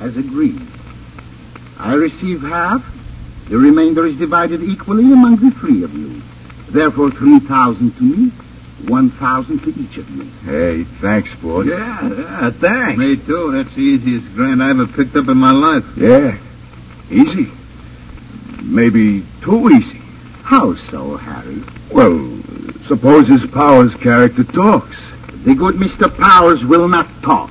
As 0.00 0.16
agreed, 0.16 0.60
I 1.78 1.94
receive 1.94 2.42
half. 2.42 2.90
The 3.48 3.56
remainder 3.56 4.06
is 4.06 4.16
divided 4.16 4.62
equally 4.62 5.12
among 5.12 5.36
the 5.36 5.50
three 5.50 5.82
of 5.82 5.94
you. 5.94 6.22
Therefore, 6.68 7.10
3000 7.10 7.96
to 7.96 8.02
me, 8.02 8.32
1000 8.88 9.58
to 9.60 9.70
each 9.80 9.96
of 9.98 10.10
you. 10.10 10.24
hey, 10.44 10.84
thanks, 10.84 11.34
boss. 11.36 11.66
Yeah, 11.66 12.08
yeah, 12.08 12.50
thanks. 12.50 12.98
Me 12.98 13.16
too. 13.16 13.52
That's 13.52 13.74
the 13.74 13.82
easiest 13.82 14.34
grant 14.34 14.60
I 14.60 14.70
ever 14.70 14.86
picked 14.86 15.16
up 15.16 15.28
in 15.28 15.36
my 15.38 15.52
life. 15.52 15.84
Yeah. 15.96 16.36
Easy. 17.10 17.50
Maybe 18.62 19.22
too 19.42 19.68
easy. 19.70 20.00
How 20.42 20.74
so, 20.74 21.16
Harry? 21.16 21.62
Well, 21.90 22.18
suppose 22.86 23.28
his 23.28 23.46
Powers 23.46 23.94
character 23.94 24.44
talks. 24.44 24.96
The 25.44 25.54
good 25.54 25.76
Mr. 25.76 26.14
Powers 26.14 26.64
will 26.64 26.88
not 26.88 27.06
talk. 27.22 27.50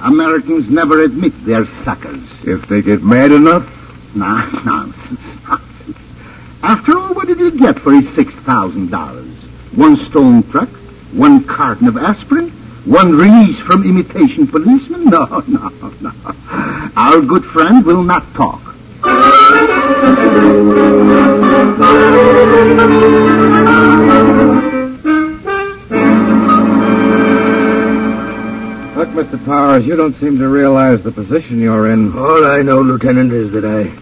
Americans 0.00 0.68
never 0.70 1.02
admit 1.02 1.32
they're 1.44 1.66
suckers. 1.84 2.22
If 2.44 2.66
they 2.68 2.82
get 2.82 3.02
mad 3.02 3.32
enough, 3.32 3.72
Nah, 4.14 4.48
nonsense, 4.64 5.20
nonsense. 5.46 5.98
After 6.62 6.98
all, 6.98 7.12
what 7.14 7.26
did 7.26 7.38
he 7.38 7.50
get 7.58 7.78
for 7.78 7.92
his 7.92 8.04
$6,000? 8.16 9.25
One 9.76 9.96
stone 9.96 10.42
truck? 10.50 10.70
One 11.12 11.44
carton 11.44 11.86
of 11.86 11.96
aspirin? 11.98 12.48
One 12.86 13.14
release 13.16 13.58
from 13.60 13.84
imitation 13.84 14.46
policemen? 14.46 14.96
No, 15.10 15.24
no, 15.46 15.70
no. 16.00 16.12
Our 16.96 17.20
good 17.20 17.44
friend 17.44 17.84
will 17.84 18.02
not 18.02 18.24
talk. 18.34 18.60
Look, 28.96 29.10
Mr. 29.10 29.44
Powers, 29.44 29.86
you 29.86 29.94
don't 29.94 30.16
seem 30.16 30.38
to 30.38 30.48
realize 30.48 31.02
the 31.02 31.12
position 31.12 31.60
you're 31.60 31.92
in. 31.92 32.16
All 32.16 32.44
I 32.46 32.62
know, 32.62 32.80
Lieutenant, 32.80 33.30
is 33.30 33.52
that 33.52 33.64
I 33.64 33.92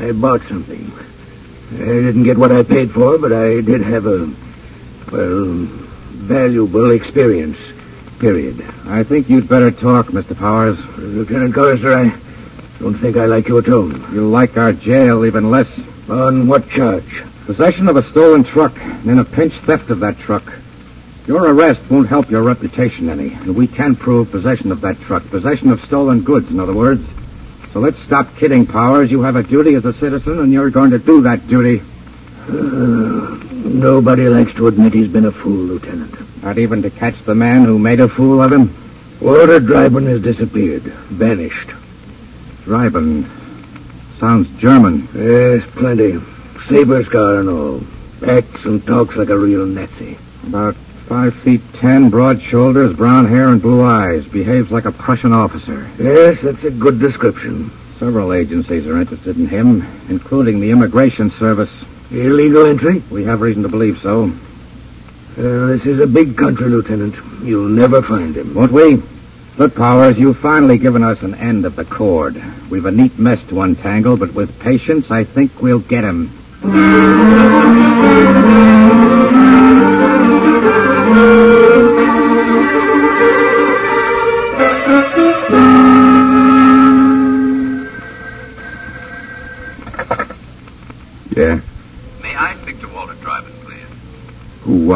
I 0.00 0.12
bought 0.12 0.42
something. 0.42 0.90
I 1.74 1.84
didn't 1.84 2.22
get 2.22 2.38
what 2.38 2.52
I 2.52 2.62
paid 2.62 2.92
for, 2.92 3.18
but 3.18 3.32
I 3.32 3.60
did 3.60 3.82
have 3.82 4.06
a 4.06 4.32
well 5.10 5.82
valuable 6.22 6.92
experience. 6.92 7.58
Period. 8.18 8.64
I 8.86 9.02
think 9.02 9.28
you'd 9.28 9.48
better 9.48 9.72
talk, 9.72 10.06
Mr. 10.06 10.38
Powers. 10.38 10.78
Lieutenant 10.96 11.54
Collister, 11.54 11.94
I 11.94 12.16
don't 12.78 12.94
think 12.94 13.16
I 13.16 13.26
like 13.26 13.48
your 13.48 13.62
tone. 13.62 13.90
You 14.12 14.28
like 14.28 14.56
our 14.56 14.72
jail 14.72 15.24
even 15.24 15.50
less. 15.50 15.68
On 16.08 16.46
what 16.46 16.68
charge? 16.68 17.24
Possession 17.46 17.88
of 17.88 17.96
a 17.96 18.02
stolen 18.04 18.44
truck, 18.44 18.80
and 18.80 19.10
in 19.10 19.18
a 19.18 19.24
pinch 19.24 19.54
theft 19.54 19.90
of 19.90 20.00
that 20.00 20.18
truck. 20.18 20.44
Your 21.26 21.48
arrest 21.48 21.80
won't 21.90 22.08
help 22.08 22.30
your 22.30 22.42
reputation 22.42 23.08
any, 23.08 23.32
and 23.32 23.56
we 23.56 23.66
can 23.66 23.96
prove 23.96 24.30
possession 24.30 24.70
of 24.70 24.80
that 24.82 25.00
truck. 25.00 25.24
Possession 25.28 25.70
of 25.70 25.82
stolen 25.82 26.22
goods, 26.22 26.50
in 26.50 26.60
other 26.60 26.74
words. 26.74 27.04
So 27.72 27.80
let's 27.80 27.98
stop 28.00 28.36
kidding, 28.36 28.66
Powers. 28.66 29.10
You 29.10 29.22
have 29.22 29.36
a 29.36 29.42
duty 29.42 29.74
as 29.74 29.84
a 29.84 29.92
citizen, 29.92 30.38
and 30.38 30.52
you're 30.52 30.70
going 30.70 30.90
to 30.90 30.98
do 30.98 31.22
that 31.22 31.48
duty. 31.48 31.82
Nobody 33.64 34.28
likes 34.28 34.54
to 34.54 34.66
admit 34.66 34.92
he's 34.92 35.10
been 35.10 35.24
a 35.24 35.32
fool, 35.32 35.52
Lieutenant. 35.52 36.42
Not 36.42 36.58
even 36.58 36.82
to 36.82 36.90
catch 36.90 37.22
the 37.24 37.34
man 37.34 37.64
who 37.64 37.78
made 37.78 38.00
a 38.00 38.08
fool 38.08 38.42
of 38.42 38.52
him. 38.52 38.74
Walter 39.20 39.60
Dryden 39.60 40.06
has 40.06 40.20
disappeared. 40.20 40.82
Vanished. 40.82 41.70
Dryden. 42.64 43.30
Sounds 44.18 44.48
German. 44.58 45.08
Yes, 45.14 45.64
plenty. 45.72 46.18
Saber 46.66 47.04
scar 47.04 47.36
and 47.40 47.48
all. 47.48 47.82
Acts 48.26 48.64
and 48.64 48.84
talks 48.84 49.16
like 49.16 49.28
a 49.28 49.38
real 49.38 49.66
Nazi. 49.66 50.18
About 50.46 50.74
five 50.74 51.34
feet 51.34 51.60
ten, 51.74 52.10
broad 52.10 52.40
shoulders, 52.42 52.96
brown 52.96 53.26
hair, 53.26 53.48
and 53.48 53.62
blue 53.62 53.82
eyes. 53.82 54.26
Behaves 54.26 54.70
like 54.70 54.84
a 54.84 54.92
Prussian 54.92 55.32
officer. 55.32 55.88
Yes, 55.98 56.40
that's 56.40 56.64
a 56.64 56.70
good 56.70 56.98
description. 56.98 57.70
Several 57.98 58.32
agencies 58.32 58.86
are 58.86 59.00
interested 59.00 59.36
in 59.36 59.46
him, 59.46 59.86
including 60.08 60.60
the 60.60 60.70
Immigration 60.70 61.30
Service. 61.30 61.70
Illegal 62.12 62.66
entry? 62.66 63.02
We 63.10 63.24
have 63.24 63.40
reason 63.40 63.62
to 63.62 63.68
believe 63.68 63.98
so. 63.98 64.24
Uh, 65.38 65.66
this 65.68 65.86
is 65.86 65.98
a 65.98 66.06
big 66.06 66.36
country, 66.36 66.68
Lieutenant. 66.68 67.16
You'll 67.42 67.68
never 67.68 68.02
find 68.02 68.36
him. 68.36 68.52
Won't 68.54 68.70
we? 68.70 69.02
Look, 69.56 69.74
Powers, 69.74 70.18
you've 70.18 70.38
finally 70.38 70.76
given 70.76 71.02
us 71.02 71.22
an 71.22 71.34
end 71.34 71.64
of 71.64 71.74
the 71.74 71.86
cord. 71.86 72.42
We've 72.68 72.84
a 72.84 72.90
neat 72.90 73.18
mess 73.18 73.42
to 73.48 73.62
untangle, 73.62 74.18
but 74.18 74.34
with 74.34 74.58
patience, 74.60 75.10
I 75.10 75.24
think 75.24 75.62
we'll 75.62 75.78
get 75.80 76.04
him. 76.04 76.30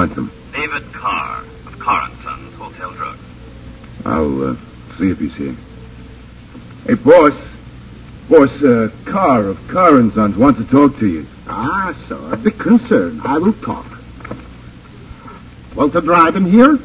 Who 0.06 0.22
wants 0.22 0.32
them? 0.32 0.32
David 0.52 0.92
Carr 0.92 1.40
of 1.66 1.78
Carr 1.78 2.08
and 2.08 2.18
Sons 2.18 2.54
Hotel 2.54 2.92
Drug. 2.92 3.18
I'll 4.04 4.50
uh, 4.50 4.56
see 4.98 5.10
if 5.10 5.18
he's 5.18 5.34
here. 5.34 5.56
Hey, 6.86 6.94
boss. 6.94 7.34
Boss, 8.28 8.62
uh, 8.62 8.90
Carr 9.04 9.46
of 9.48 9.68
Carr 9.68 9.98
and 9.98 10.12
Sons 10.12 10.36
wants 10.36 10.60
to 10.60 10.66
talk 10.66 10.98
to 10.98 11.08
you. 11.08 11.26
Ah, 11.48 11.96
sir. 12.08 12.32
a 12.32 12.36
big 12.36 12.58
concern. 12.58 13.20
I 13.24 13.38
will 13.38 13.52
talk. 13.52 13.86
Walter 15.74 16.00
Dryden 16.00 16.44
here? 16.44 16.78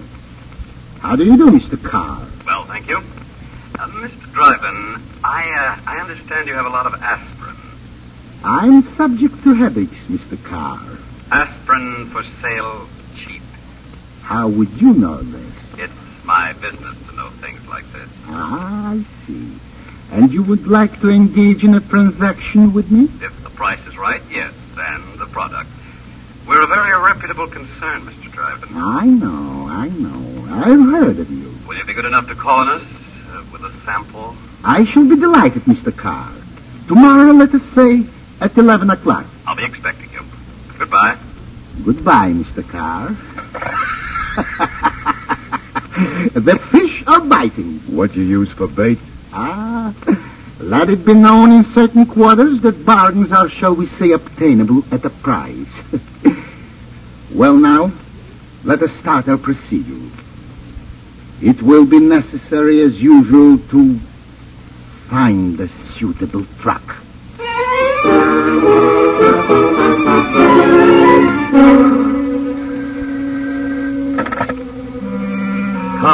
How 1.00 1.16
do 1.16 1.24
you 1.24 1.38
do, 1.38 1.48
Mr. 1.52 1.82
Carr? 1.82 2.28
Well, 2.46 2.66
thank 2.66 2.88
you. 2.88 2.98
Uh, 2.98 3.88
Mr. 3.88 4.32
Dryden, 4.34 5.02
I, 5.24 5.50
uh, 5.50 5.90
I 5.90 6.00
understand 6.00 6.48
you 6.48 6.54
have 6.54 6.66
a 6.66 6.70
lot 6.70 6.86
of 6.86 7.02
aspirin. 7.02 7.56
I'm 8.44 8.84
subject 8.96 9.44
to 9.44 9.54
headaches, 9.54 9.98
Mr. 10.10 10.44
Carr. 10.44 10.80
Aspirin 11.32 12.10
for 12.12 12.24
sale 12.42 12.86
cheap. 12.86 12.91
How 14.32 14.48
would 14.48 14.70
you 14.80 14.94
know 14.94 15.17
this? 15.17 15.54
It's 15.78 16.26
my 16.26 16.54
business 16.54 16.96
to 17.10 17.15
know 17.17 17.30
things 17.41 17.67
like 17.67 17.84
this. 17.91 18.08
Ah, 18.28 18.94
I 18.94 19.04
see. 19.28 19.52
And 20.10 20.32
you 20.32 20.41
would 20.44 20.67
like 20.67 21.02
to 21.02 21.10
engage 21.10 21.65
in 21.65 21.76
a 21.76 21.82
transaction 21.82 22.72
with 22.72 22.89
me? 22.89 23.10
If 23.22 23.44
the 23.44 23.50
price 23.50 23.86
is 23.88 23.98
right, 23.98 24.22
yes, 24.32 24.54
and 24.78 25.20
the 25.20 25.26
product. 25.26 25.70
We're 26.48 26.63
a 26.63 26.67
very 26.67 26.98
reputable 26.98 27.48
concern, 27.48 28.04
Mr. 28.04 28.32
Dryden. 28.32 28.70
I 28.74 29.06
know, 29.08 29.67
I 29.67 29.89
know. 29.89 30.46
I've 30.50 30.80
heard 30.80 31.20
of 31.20 31.30
you. 31.30 31.54
Will 31.67 31.76
you 31.76 31.84
be 31.84 31.91
good 31.94 32.06
enough 32.06 32.30
to 32.30 32.36
call 32.36 32.60
on 32.60 32.70
us 32.70 32.84
uh, 32.84 33.44
with 33.52 33.65
a 33.65 33.72
sample? 33.84 34.38
I 34.63 34.86
shall 34.86 35.10
be 35.10 35.17
delighted, 35.17 35.63
Mr. 35.63 35.94
Carr. 35.94 36.32
Tomorrow, 36.88 37.34
let 37.34 37.54
us 37.54 37.63
say, 37.76 38.06
at 38.39 38.58
11 38.58 38.91
o'clock. 38.91 39.26
I'll 39.46 39.58
be 39.58 39.65
expecting 39.65 40.10
you. 40.13 40.24
Goodbye. 40.80 41.17
Goodbye, 41.84 42.32
Mr. 42.32 42.65
Carr. 42.65 43.17
the 46.34 46.60
fish 46.72 47.04
are 47.08 47.22
biting. 47.22 47.80
What 47.88 48.15
you 48.15 48.24
use 48.24 48.50
for 48.52 48.67
bait? 48.67 49.00
Ah, 49.34 49.94
let 50.60 50.89
it 50.89 51.06
be 51.06 51.13
known 51.13 51.52
in 51.52 51.65
certain 51.65 52.06
quarters 52.06 52.62
that 52.62 52.86
bargains 52.86 53.32
are, 53.32 53.50
shall 53.50 53.74
we 53.74 53.88
say, 53.88 54.12
obtainable 54.12 54.84
at 54.91 55.04
a 55.06 55.10
price. 55.10 55.67
well, 57.34 57.58
now, 57.58 57.91
let 58.63 58.82
us 58.82 58.91
start 59.00 59.28
our 59.28 59.38
proceedings. 59.38 60.13
It 61.41 61.62
will 61.62 61.86
be 61.86 62.00
necessary, 62.00 62.82
as 62.82 63.02
usual, 63.02 63.58
to 63.58 64.00
find 65.10 65.60
a 65.60 65.67
suitable 65.98 66.46
truck. 66.60 66.98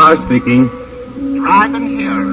Carr 0.08 0.26
speaking. 0.26 0.70
Dryden 1.36 1.86
here. 2.00 2.24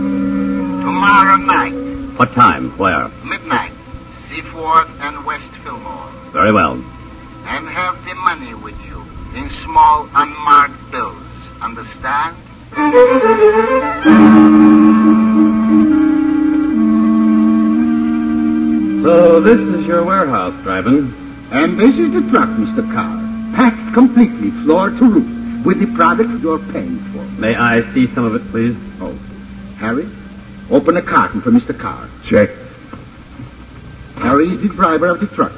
Tomorrow 0.87 1.39
night, 1.39 1.73
What 2.17 2.33
time? 2.33 2.71
Where? 2.79 3.09
midnight, 3.25 3.73
Seaforth 4.29 4.89
and 5.01 5.27
West 5.27 5.51
Fillmore. 5.65 6.09
Very 6.31 6.53
well. 6.53 6.75
And 6.75 7.67
have 7.67 8.05
the 8.05 8.15
money 8.15 8.55
with 8.55 8.79
you 8.87 9.03
in 9.35 9.51
small 9.65 10.09
unmarked 10.15 10.93
bills. 10.93 11.19
Understand? 11.61 12.37
So 19.05 19.39
this 19.41 19.61
is 19.61 19.87
your 19.87 20.03
warehouse, 20.03 20.55
Dryden. 20.63 21.13
And 21.53 21.79
this 21.79 21.99
is 21.99 22.11
the 22.13 22.23
truck, 22.31 22.49
Mr. 22.49 22.83
Carr. 22.95 23.21
Packed 23.55 23.93
completely, 23.93 24.51
floor 24.65 24.89
to 24.89 25.05
roof, 25.05 25.67
with 25.67 25.79
the 25.79 25.87
product 25.95 26.31
you're 26.43 26.59
paying 26.73 26.99
for. 27.13 27.14
May 27.39 27.55
I 27.55 27.83
see 27.93 28.07
some 28.09 28.25
of 28.25 28.35
it, 28.35 28.49
please? 28.51 28.77
Oh, 29.01 29.13
Harry, 29.79 30.09
open 30.71 30.97
a 30.97 31.03
carton 31.03 31.41
for 31.41 31.51
Mr. 31.51 31.79
Carr. 31.79 32.09
Check. 32.25 32.51
Harry 34.17 34.49
is 34.49 34.63
the 34.63 34.69
driver 34.69 35.09
of 35.09 35.21
the 35.21 35.27
truck. 35.27 35.53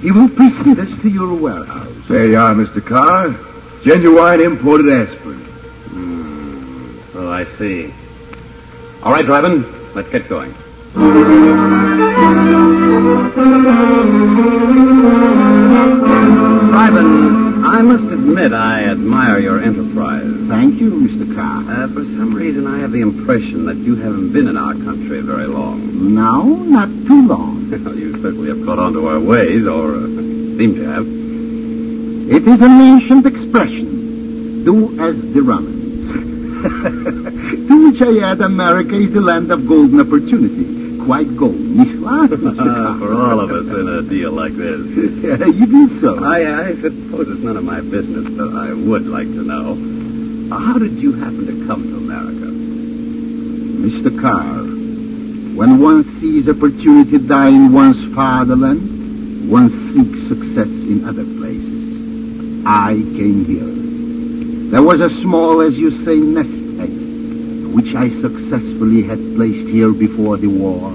He 0.00 0.10
will 0.10 0.28
precede 0.28 0.78
us 0.78 0.90
to 1.02 1.08
your 1.08 1.34
warehouse. 1.34 1.94
There 2.08 2.26
you 2.26 2.38
are, 2.38 2.54
Mr. 2.54 2.84
Carr. 2.84 3.36
Genuine 3.84 4.40
imported 4.40 4.88
aspirin. 4.88 5.38
Hmm, 5.38 7.12
so 7.12 7.30
I 7.30 7.44
see. 7.56 7.92
All 9.02 9.12
right, 9.12 9.24
Dryden, 9.24 9.64
let's 9.94 10.08
get 10.08 10.28
going. 10.28 10.54
Dryden, 16.70 17.41
I 17.72 17.80
must 17.80 18.04
admit 18.04 18.52
I 18.52 18.84
admire 18.84 19.38
your 19.38 19.58
enterprise. 19.58 20.26
Thank 20.46 20.78
you, 20.78 20.90
Mr. 20.90 21.34
Carr. 21.34 21.62
Uh, 21.62 21.88
for 21.88 22.04
some 22.04 22.34
reason, 22.34 22.66
I 22.66 22.80
have 22.80 22.92
the 22.92 23.00
impression 23.00 23.64
that 23.64 23.78
you 23.78 23.96
haven't 23.96 24.34
been 24.34 24.46
in 24.46 24.58
our 24.58 24.74
country 24.74 25.22
very 25.22 25.46
long. 25.46 26.14
No, 26.14 26.42
not 26.42 26.88
too 27.06 27.26
long. 27.26 27.70
you 27.70 28.20
certainly 28.20 28.48
have 28.48 28.62
caught 28.66 28.78
on 28.78 28.92
to 28.92 29.08
our 29.08 29.18
ways, 29.18 29.66
or 29.66 29.94
uh, 29.94 30.06
seem 30.58 30.74
to 30.74 30.84
have. 30.84 31.06
It 32.30 32.46
is 32.46 32.60
an 32.60 32.80
ancient 32.82 33.24
expression. 33.24 34.64
Do 34.64 35.00
as 35.00 35.32
the 35.32 35.40
Romans. 35.40 35.80
to 37.68 37.90
which 37.90 38.02
I 38.02 38.18
add 38.32 38.42
America 38.42 38.96
is 38.96 39.14
the 39.14 39.22
land 39.22 39.50
of 39.50 39.66
golden 39.66 39.98
opportunity. 39.98 40.81
Quite 41.04 41.36
golden, 41.36 41.76
nicht 41.78 42.00
wahr, 42.00 42.28
for 42.28 43.12
all 43.14 43.40
of 43.40 43.50
us 43.50 43.66
in 43.66 43.88
a 43.88 44.02
deal 44.02 44.30
like 44.30 44.52
this. 44.52 44.80
Yeah, 45.22 45.46
you 45.46 45.66
do 45.66 46.00
so. 46.00 46.22
I, 46.22 46.68
I 46.68 46.74
suppose 46.76 47.28
it's 47.28 47.42
none 47.42 47.56
of 47.56 47.64
my 47.64 47.80
business, 47.80 48.28
but 48.36 48.54
I 48.54 48.72
would 48.72 49.06
like 49.06 49.26
to 49.26 49.42
know. 49.42 49.74
How 50.56 50.78
did 50.78 50.92
you 50.92 51.12
happen 51.14 51.46
to 51.46 51.66
come 51.66 51.82
to 51.82 51.96
America? 51.96 52.46
Mr. 53.82 54.20
Carr, 54.20 54.62
when 55.56 55.80
one 55.80 56.04
sees 56.20 56.48
opportunity 56.48 57.18
die 57.18 57.48
in 57.48 57.72
one's 57.72 58.14
fatherland, 58.14 59.50
one 59.50 59.70
seeks 59.92 60.28
success 60.28 60.68
in 60.68 61.04
other 61.04 61.24
places. 61.24 62.64
I 62.64 62.92
came 62.92 63.44
here. 63.44 64.70
There 64.70 64.82
was 64.82 65.00
a 65.00 65.10
small, 65.20 65.62
as 65.62 65.76
you 65.76 66.04
say, 66.04 66.16
nest 66.16 66.61
which 67.72 67.94
I 67.94 68.10
successfully 68.20 69.02
had 69.02 69.18
placed 69.34 69.68
here 69.68 69.92
before 69.92 70.36
the 70.36 70.48
war 70.48 70.92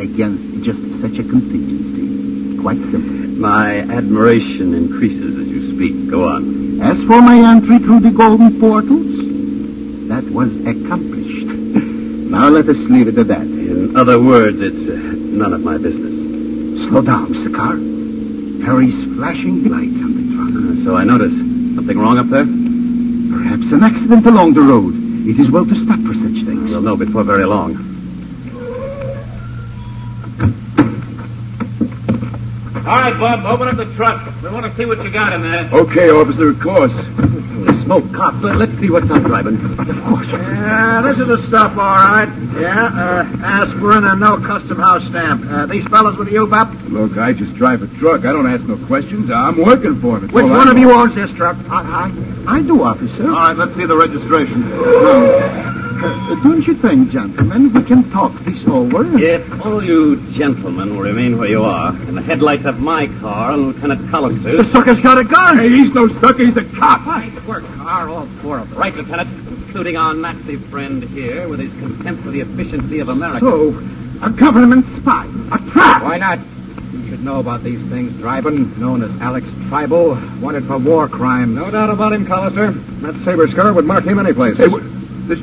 against 0.00 0.64
just 0.64 0.80
such 1.00 1.18
a 1.18 1.28
contingency. 1.28 2.58
Quite 2.60 2.78
simple. 2.90 3.38
My 3.38 3.80
admiration 3.80 4.74
increases 4.74 5.38
as 5.38 5.48
you 5.48 5.74
speak. 5.76 6.10
Go 6.10 6.28
on. 6.28 6.80
As 6.80 6.96
for 7.04 7.20
my 7.20 7.36
entry 7.36 7.78
through 7.78 8.00
the 8.00 8.10
golden 8.10 8.58
portals, 8.58 10.08
that 10.08 10.24
was 10.32 10.50
accomplished. 10.66 11.46
now 12.30 12.48
let 12.48 12.68
us 12.68 12.78
leave 12.88 13.08
it 13.08 13.18
at 13.18 13.28
that. 13.28 13.42
In 13.42 13.96
other 13.96 14.20
words, 14.20 14.60
it's 14.60 14.88
uh, 14.88 14.94
none 14.94 15.52
of 15.52 15.62
my 15.62 15.76
business. 15.76 16.88
Slow 16.88 17.02
down, 17.02 17.26
Mr. 17.34 17.54
Carr. 17.54 17.76
Harry's 18.64 19.04
flashing 19.14 19.64
lights 19.68 20.00
on 20.00 20.14
the 20.16 20.24
truck. 20.34 20.78
Uh, 20.78 20.84
so 20.84 20.96
I 20.96 21.04
notice. 21.04 21.32
Something 21.74 21.98
wrong 21.98 22.18
up 22.18 22.28
there? 22.28 22.46
Perhaps 22.46 23.72
an 23.72 23.82
accident 23.82 24.26
along 24.26 24.54
the 24.54 24.62
road. 24.62 25.03
It 25.26 25.40
is 25.40 25.50
well 25.50 25.64
to 25.64 25.74
stop 25.74 25.98
for 26.00 26.12
such 26.12 26.44
things. 26.44 26.68
We'll 26.68 26.82
know 26.82 26.96
before 26.96 27.24
very 27.24 27.46
long. 27.46 27.93
All 32.94 33.00
right, 33.00 33.18
Bob, 33.18 33.44
open 33.44 33.66
up 33.66 33.76
the 33.76 33.92
truck. 33.96 34.24
We 34.40 34.50
want 34.50 34.66
to 34.66 34.74
see 34.76 34.84
what 34.86 35.02
you 35.02 35.10
got 35.10 35.32
in 35.32 35.42
there. 35.42 35.68
Okay, 35.72 36.10
officer, 36.10 36.50
of 36.50 36.60
course. 36.60 36.92
Smoke, 37.82 38.12
cops. 38.12 38.36
Let's 38.36 38.70
see 38.78 38.88
what's 38.88 39.10
up, 39.10 39.20
Dryden. 39.24 39.56
Of 39.80 40.04
course. 40.04 40.28
Yeah, 40.28 41.02
this 41.02 41.18
is 41.18 41.26
the 41.26 41.42
stuff, 41.48 41.72
all 41.72 41.96
right. 41.96 42.28
Yeah, 42.56 42.86
uh, 42.94 43.36
aspirin 43.44 44.04
and 44.04 44.20
no 44.20 44.36
custom 44.36 44.78
house 44.78 45.04
stamp. 45.08 45.44
Uh, 45.44 45.66
these 45.66 45.84
fellas 45.88 46.16
with 46.16 46.28
you, 46.30 46.46
Bob? 46.46 46.72
Look, 46.84 47.18
I 47.18 47.32
just 47.32 47.56
drive 47.56 47.82
a 47.82 47.88
truck. 47.98 48.20
I 48.24 48.32
don't 48.32 48.46
ask 48.46 48.62
no 48.62 48.76
questions. 48.86 49.28
I'm 49.28 49.60
working 49.60 50.00
for 50.00 50.18
him. 50.18 50.26
It's 50.26 50.32
Which 50.32 50.44
all 50.44 50.52
I 50.52 50.56
one 50.58 50.68
of 50.68 50.76
know. 50.76 50.80
you 50.80 50.92
owns 50.92 51.16
this 51.16 51.32
truck? 51.32 51.56
I, 51.68 52.12
I, 52.46 52.58
I 52.58 52.62
do, 52.62 52.80
officer. 52.84 53.24
All 53.26 53.32
right, 53.34 53.56
let's 53.56 53.74
see 53.74 53.86
the 53.86 53.96
registration. 53.96 54.62
Uh, 56.04 56.34
don't 56.42 56.66
you 56.66 56.74
think, 56.74 57.10
gentlemen, 57.10 57.72
we 57.72 57.82
can 57.82 58.10
talk 58.10 58.32
this 58.40 58.68
over? 58.68 59.06
If 59.18 59.64
all 59.64 59.82
you 59.82 60.20
gentlemen 60.32 60.94
will 60.94 61.02
remain 61.02 61.38
where 61.38 61.48
you 61.48 61.64
are, 61.64 61.90
and 61.92 62.14
the 62.14 62.20
headlights 62.20 62.66
of 62.66 62.78
my 62.78 63.06
car 63.20 63.52
and 63.52 63.68
Lieutenant 63.68 64.10
The 64.10 64.68
sucker's 64.70 65.00
got 65.00 65.16
a 65.16 65.24
gun. 65.24 65.56
Hey, 65.56 65.70
he's 65.70 65.94
no 65.94 66.08
sucker. 66.20 66.44
He's 66.44 66.58
a 66.58 66.64
cop. 66.64 67.06
Nice 67.06 67.42
work, 67.46 67.64
Carr, 67.76 68.10
all 68.10 68.26
four 68.26 68.58
of 68.58 68.68
them. 68.68 68.78
Right, 68.78 68.94
Lieutenant. 68.94 69.30
Including 69.66 69.96
our 69.96 70.12
Nazi 70.12 70.56
friend 70.56 71.02
here 71.02 71.48
with 71.48 71.60
his 71.60 71.72
contempt 71.80 72.22
for 72.22 72.30
the 72.30 72.40
efficiency 72.40 73.00
of 73.00 73.08
America. 73.08 73.40
So, 73.40 73.68
a 74.22 74.30
government 74.30 74.84
spy, 75.00 75.26
a 75.52 75.58
trap. 75.70 76.02
Why 76.02 76.18
not? 76.18 76.38
You 76.92 77.08
should 77.08 77.24
know 77.24 77.40
about 77.40 77.62
these 77.62 77.82
things, 77.88 78.12
Dryden, 78.18 78.78
known 78.78 79.02
as 79.02 79.10
Alex 79.22 79.46
Tribal, 79.68 80.18
wanted 80.40 80.64
for 80.66 80.76
war 80.78 81.08
crimes. 81.08 81.56
No 81.56 81.70
doubt 81.70 81.88
about 81.88 82.12
him, 82.12 82.26
Collister. 82.26 82.74
That 83.00 83.14
saber 83.24 83.48
scar 83.48 83.72
would 83.72 83.86
mark 83.86 84.04
him 84.04 84.18
any 84.18 84.32
place. 84.34 84.58
Hey, 84.58 84.68
this, 84.68 85.40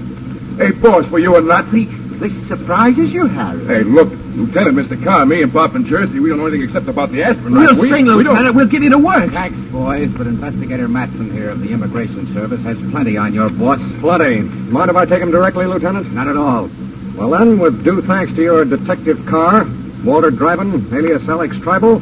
hey, 0.57 0.71
boss, 0.71 1.07
were 1.09 1.19
you 1.19 1.35
a 1.35 1.41
Nazi? 1.41 1.85
This 1.85 2.47
surprises 2.47 3.11
you, 3.11 3.25
Harry. 3.25 3.65
Hey, 3.65 3.81
look, 3.83 4.09
Lieutenant, 4.35 4.77
Mr. 4.77 5.03
Carr, 5.03 5.25
me 5.25 5.41
and 5.41 5.51
Pop 5.51 5.73
and 5.73 5.85
Jersey, 5.87 6.19
we 6.19 6.29
don't 6.29 6.37
know 6.37 6.45
anything 6.45 6.63
except 6.67 6.87
about 6.87 7.09
the 7.11 7.23
aspirin. 7.23 7.53
We'll 7.53 7.75
we, 7.75 7.89
sing, 7.89 8.05
we 8.05 8.09
don't- 8.09 8.17
Lieutenant. 8.35 8.55
We'll 8.55 8.67
give 8.67 8.83
you 8.83 8.91
the 8.91 8.99
work. 8.99 9.31
Thanks, 9.31 9.57
boys, 9.71 10.09
but 10.11 10.27
Investigator 10.27 10.87
Matson 10.87 11.31
here 11.31 11.49
of 11.49 11.61
the 11.61 11.71
Immigration 11.71 12.31
Service 12.33 12.61
has 12.61 12.77
plenty 12.91 13.17
on 13.17 13.33
your 13.33 13.49
boss. 13.49 13.79
Plenty. 13.99 14.41
Mind 14.41 14.91
if 14.91 14.95
I 14.95 15.05
take 15.05 15.21
him 15.21 15.31
directly, 15.31 15.65
Lieutenant? 15.65 16.13
Not 16.13 16.27
at 16.27 16.37
all. 16.37 16.69
Well, 17.15 17.31
then, 17.31 17.57
with 17.57 17.83
due 17.83 18.01
thanks 18.03 18.33
to 18.35 18.41
your 18.41 18.65
detective 18.65 19.25
Carr, 19.25 19.65
Walter 20.03 20.29
Dryden, 20.31 20.93
alias 20.93 21.27
Alex 21.27 21.57
Tribal, 21.59 22.01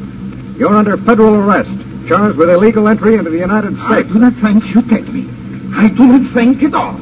you're 0.57 0.75
under 0.75 0.97
federal 0.97 1.35
arrest, 1.35 1.69
charged 2.07 2.37
with 2.37 2.49
illegal 2.49 2.89
entry 2.89 3.15
into 3.15 3.29
the 3.29 3.39
United 3.39 3.71
States. 3.75 3.81
I 3.89 3.99
States. 4.01 4.13
do 4.13 4.19
not 4.19 4.33
think 4.33 4.75
you 4.75 4.81
take 4.81 5.07
me. 5.07 5.29
I 5.71 5.87
do 5.89 6.05
not 6.05 6.31
think 6.33 6.63
at 6.63 6.73
all. 6.73 6.93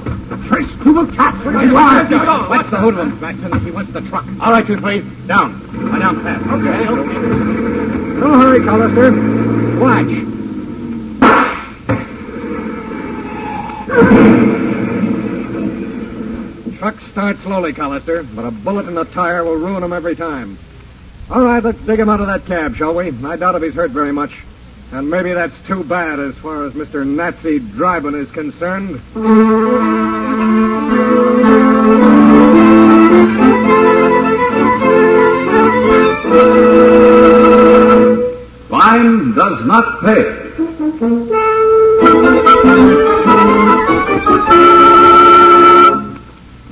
First, 0.49 0.77
we 0.85 0.91
will 0.91 1.07
capture 1.07 1.51
you. 1.51 1.73
What's 1.73 2.69
the 2.69 2.77
hoodlum, 2.77 3.19
Matson? 3.19 3.59
He 3.65 3.71
wants 3.71 3.91
the 3.91 4.01
truck. 4.01 4.25
All 4.39 4.51
right, 4.51 4.67
you 4.67 4.77
three. 4.77 5.03
Down. 5.25 5.91
Lie 5.91 5.99
down 5.99 6.21
fast. 6.23 6.45
Okay. 6.47 6.85
Don't 8.19 8.41
hurry, 8.41 8.59
Collister. 8.59 9.11
Watch. 9.79 10.07
Trucks 16.77 17.05
start 17.07 17.37
slowly, 17.37 17.73
Collister, 17.73 18.25
but 18.35 18.45
a 18.45 18.51
bullet 18.51 18.87
in 18.87 18.93
the 18.95 19.05
tire 19.05 19.43
will 19.43 19.55
ruin 19.55 19.83
him 19.83 19.93
every 19.93 20.15
time. 20.15 20.57
All 21.29 21.43
right, 21.43 21.63
let's 21.63 21.81
dig 21.81 21.99
him 21.99 22.07
out 22.09 22.21
of 22.21 22.27
that 22.27 22.45
cab, 22.45 22.75
shall 22.75 22.93
we? 22.93 23.11
I 23.25 23.35
doubt 23.35 23.55
if 23.55 23.63
he's 23.63 23.73
hurt 23.73 23.91
very 23.91 24.11
much. 24.11 24.31
And 24.91 25.09
maybe 25.09 25.33
that's 25.33 25.59
too 25.67 25.83
bad 25.83 26.19
as 26.19 26.35
far 26.37 26.65
as 26.65 26.73
Mr. 26.73 27.05
Nazi 27.05 27.59
Dryden 27.59 28.15
is 28.15 28.31
concerned. 28.31 29.01
Crime 38.69 39.33
does 39.35 39.65
not 39.65 40.01
pay. 40.01 40.47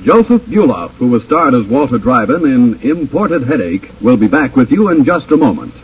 Joseph 0.02 0.46
Buloff, 0.46 0.92
who 0.92 1.08
was 1.08 1.24
starred 1.24 1.52
as 1.52 1.66
Walter 1.66 1.98
Dryden 1.98 2.46
in 2.46 2.80
Imported 2.80 3.42
Headache, 3.42 3.90
will 4.00 4.16
be 4.16 4.28
back 4.28 4.56
with 4.56 4.70
you 4.70 4.88
in 4.88 5.04
just 5.04 5.30
a 5.32 5.36
moment. 5.36 5.74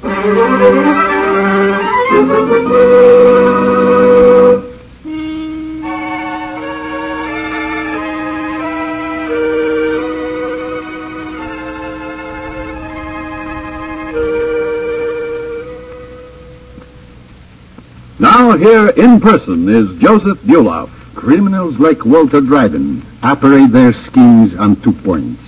Now 18.18 18.56
here 18.56 18.88
in 18.88 19.20
person 19.20 19.68
is 19.68 19.98
Joseph 19.98 20.38
Buloff. 20.42 20.90
Criminals 21.14 21.78
like 21.78 22.04
Walter 22.04 22.40
Dryden 22.40 23.02
operate 23.22 23.70
their 23.70 23.92
schemes 23.92 24.54
on 24.56 24.76
two 24.76 24.92
points. 24.92 25.42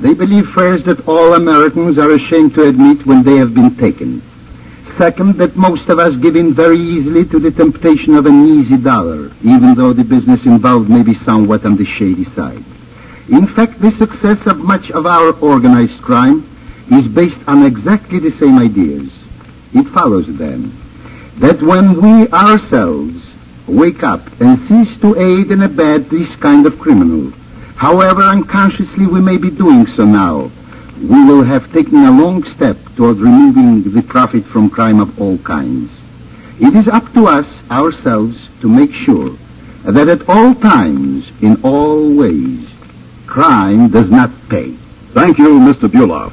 They 0.00 0.14
believe 0.14 0.48
first 0.48 0.84
that 0.84 1.08
all 1.08 1.34
Americans 1.34 1.98
are 1.98 2.12
ashamed 2.12 2.54
to 2.54 2.68
admit 2.68 3.06
when 3.06 3.22
they 3.22 3.36
have 3.36 3.54
been 3.54 3.74
taken. 3.76 4.22
Second, 4.98 5.34
that 5.34 5.54
most 5.54 5.88
of 5.90 6.00
us 6.00 6.16
give 6.16 6.34
in 6.34 6.52
very 6.52 6.76
easily 6.76 7.24
to 7.26 7.38
the 7.38 7.52
temptation 7.52 8.16
of 8.16 8.26
an 8.26 8.44
easy 8.44 8.76
dollar, 8.76 9.30
even 9.44 9.76
though 9.76 9.92
the 9.92 10.02
business 10.02 10.44
involved 10.44 10.90
may 10.90 11.04
be 11.04 11.14
somewhat 11.14 11.64
on 11.64 11.76
the 11.76 11.86
shady 11.86 12.24
side. 12.24 12.64
In 13.28 13.46
fact, 13.46 13.80
the 13.80 13.92
success 13.92 14.44
of 14.48 14.58
much 14.58 14.90
of 14.90 15.06
our 15.06 15.38
organized 15.38 16.02
crime 16.02 16.44
is 16.90 17.06
based 17.06 17.38
on 17.46 17.64
exactly 17.64 18.18
the 18.18 18.32
same 18.32 18.58
ideas. 18.58 19.12
It 19.72 19.86
follows 19.86 20.26
then 20.36 20.72
that 21.36 21.62
when 21.62 22.02
we 22.02 22.28
ourselves 22.30 23.34
wake 23.68 24.02
up 24.02 24.26
and 24.40 24.58
cease 24.66 25.00
to 25.00 25.14
aid 25.14 25.52
and 25.52 25.62
abet 25.62 26.10
this 26.10 26.34
kind 26.36 26.66
of 26.66 26.80
criminal, 26.80 27.30
however 27.76 28.22
unconsciously 28.22 29.06
we 29.06 29.20
may 29.20 29.36
be 29.36 29.50
doing 29.50 29.86
so 29.86 30.04
now, 30.04 30.50
we 31.00 31.24
will 31.24 31.44
have 31.44 31.72
taken 31.72 32.04
a 32.04 32.10
long 32.10 32.42
step 32.44 32.76
toward 32.96 33.18
removing 33.18 33.82
the 33.82 34.02
profit 34.02 34.44
from 34.44 34.68
crime 34.68 35.00
of 35.00 35.20
all 35.20 35.38
kinds. 35.38 35.92
It 36.60 36.74
is 36.74 36.88
up 36.88 37.12
to 37.12 37.26
us 37.26 37.46
ourselves 37.70 38.48
to 38.60 38.68
make 38.68 38.92
sure 38.92 39.36
that 39.84 40.08
at 40.08 40.28
all 40.28 40.54
times, 40.54 41.30
in 41.40 41.62
all 41.62 42.14
ways, 42.16 42.68
crime 43.26 43.90
does 43.90 44.10
not 44.10 44.30
pay. 44.48 44.72
Thank 45.14 45.38
you, 45.38 45.60
Mr. 45.60 45.88
Buloff. 45.88 46.32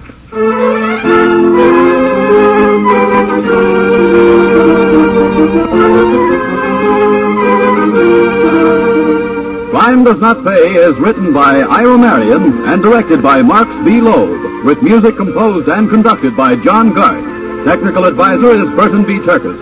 Crime 9.70 10.04
Does 10.04 10.20
Not 10.20 10.44
Pay 10.44 10.76
is 10.76 10.98
written 10.98 11.32
by 11.32 11.60
Ira 11.60 11.98
Marion 11.98 12.68
and 12.68 12.82
directed 12.82 13.22
by 13.22 13.42
Marx 13.42 13.70
B. 13.86 14.02
Loeb, 14.02 14.45
with 14.66 14.82
music 14.82 15.16
composed 15.16 15.70
and 15.70 15.88
conducted 15.88 16.36
by 16.36 16.56
John 16.56 16.92
Garth. 16.92 17.24
Technical 17.66 18.06
advisor 18.06 18.50
is 18.50 18.76
Burton 18.76 19.06
B. 19.06 19.20
Turkus. 19.20 19.62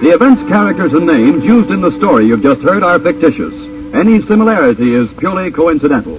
The 0.00 0.10
events, 0.10 0.46
characters, 0.48 0.92
and 0.92 1.06
names 1.06 1.44
used 1.44 1.70
in 1.70 1.80
the 1.80 1.90
story 1.90 2.26
you've 2.26 2.42
just 2.42 2.62
heard 2.62 2.84
are 2.84 3.00
fictitious. 3.00 3.52
Any 3.92 4.22
similarity 4.22 4.94
is 4.94 5.12
purely 5.14 5.50
coincidental. 5.50 6.18